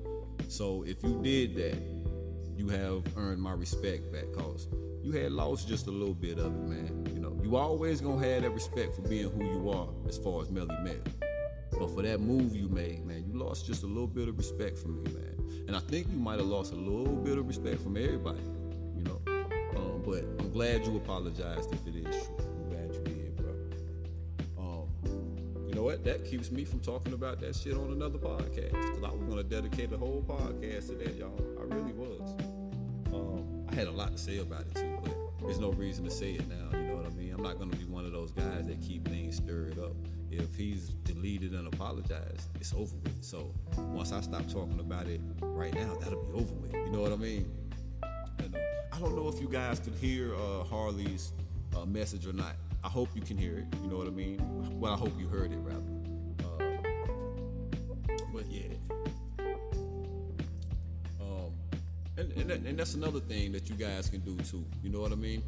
[0.49, 2.02] So if you did that,
[2.57, 4.69] you have earned my respect back, cause
[5.03, 7.07] you had lost just a little bit of it, man.
[7.13, 10.43] You know, you always gonna have that respect for being who you are as far
[10.43, 10.95] as Melle Mel.
[11.73, 14.79] But for that move you made, man, you lost just a little bit of respect
[14.79, 15.65] from me, man.
[15.67, 18.43] And I think you might have lost a little bit of respect from everybody,
[18.97, 19.21] you know.
[19.77, 22.37] Um, but I'm glad you apologized if it is true.
[22.39, 23.53] I'm glad you did, bro.
[24.59, 24.89] Um,
[25.67, 26.05] you know what?
[26.05, 28.73] That keeps me from talking about that shit on another podcast.
[28.73, 31.41] Cause I was gonna dedicate a whole podcast to that, y'all.
[31.59, 32.37] I really was.
[33.73, 36.33] I had a lot to say about it too, but there's no reason to say
[36.33, 36.79] it now.
[36.79, 37.33] You know what I mean?
[37.33, 39.97] I'm not gonna be one of those guys that keep things stirred up.
[40.31, 43.25] If he's deleted and apologized, it's over with.
[43.25, 46.75] So once I stop talking about it right now, that'll be over with.
[46.75, 47.51] You know what I mean?
[48.41, 48.59] And, uh,
[48.93, 51.33] I don't know if you guys could hear uh, Harley's
[51.75, 52.57] uh, message or not.
[52.85, 53.65] I hope you can hear it.
[53.83, 54.39] You know what I mean?
[54.79, 55.81] Well, I hope you heard it rather.
[56.45, 56.77] Uh,
[58.35, 58.72] but yeah.
[62.17, 64.65] And, and, that- and that's another thing that you guys can do too.
[64.83, 65.43] You know what I mean?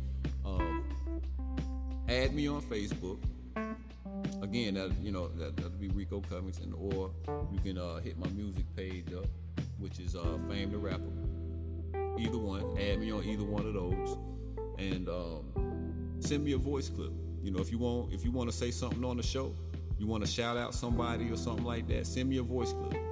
[0.45, 0.85] Um,
[2.09, 3.19] add me on Facebook.
[4.43, 7.11] Again, that you know that that'll be Rico Cummings, and or
[7.53, 9.27] you can uh, hit my music page up,
[9.79, 11.03] which is uh, Fame the Rapper.
[12.19, 14.17] Either one, add me on either one of those,
[14.79, 17.13] and um, send me a voice clip.
[17.43, 19.55] You know, if you want, if you want to say something on the show,
[19.99, 23.04] you want to shout out somebody or something like that, send me a voice clip.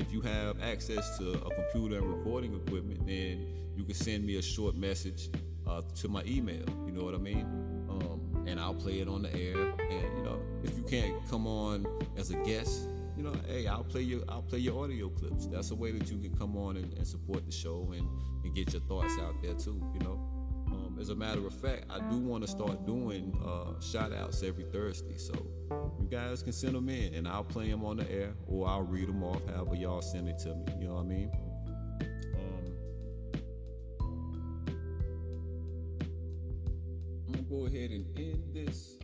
[0.00, 3.46] If you have access to a computer and recording equipment, then
[3.76, 5.28] you can send me a short message
[5.68, 6.64] uh, to my email.
[6.86, 7.44] You know what I mean?
[7.90, 9.58] Um, and I'll play it on the air.
[9.58, 11.86] And you know, if you can't come on
[12.16, 15.46] as a guest, you know, hey, I'll play your I'll play your audio clips.
[15.46, 18.08] That's a way that you can come on and, and support the show and,
[18.42, 19.82] and get your thoughts out there too.
[19.92, 20.39] You know.
[21.00, 24.64] As a matter of fact, I do want to start doing uh, shout outs every
[24.64, 25.16] Thursday.
[25.16, 25.32] So
[25.98, 28.82] you guys can send them in and I'll play them on the air or I'll
[28.82, 30.66] read them off however y'all send it to me.
[30.78, 31.30] You know what I mean?
[32.34, 32.74] Um,
[37.26, 38.98] I'm going to go ahead and end this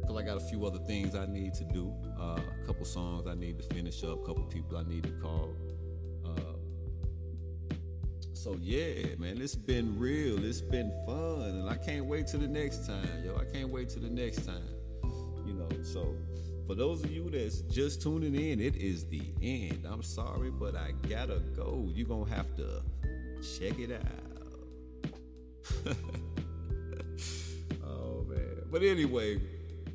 [0.00, 1.92] because I got a few other things I need to do.
[2.16, 5.12] Uh, a couple songs I need to finish up, a couple people I need to
[5.20, 5.52] call.
[8.42, 10.42] So yeah, man, it's been real.
[10.42, 13.36] It's been fun, and I can't wait till the next time, yo.
[13.36, 14.64] I can't wait till the next time.
[15.44, 16.16] You know, so
[16.66, 19.84] for those of you that's just tuning in, it is the end.
[19.86, 21.90] I'm sorry, but I gotta go.
[21.92, 22.80] You're gonna have to
[23.42, 24.24] check it out.
[27.84, 28.62] oh man.
[28.72, 29.38] But anyway,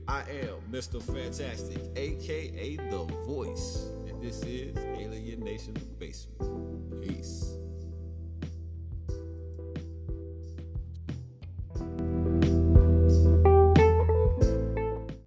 [0.07, 1.01] I am Mr.
[1.01, 7.01] Fantastic, aka The Voice, and this is Alien Nation Basement.
[7.01, 7.54] Peace.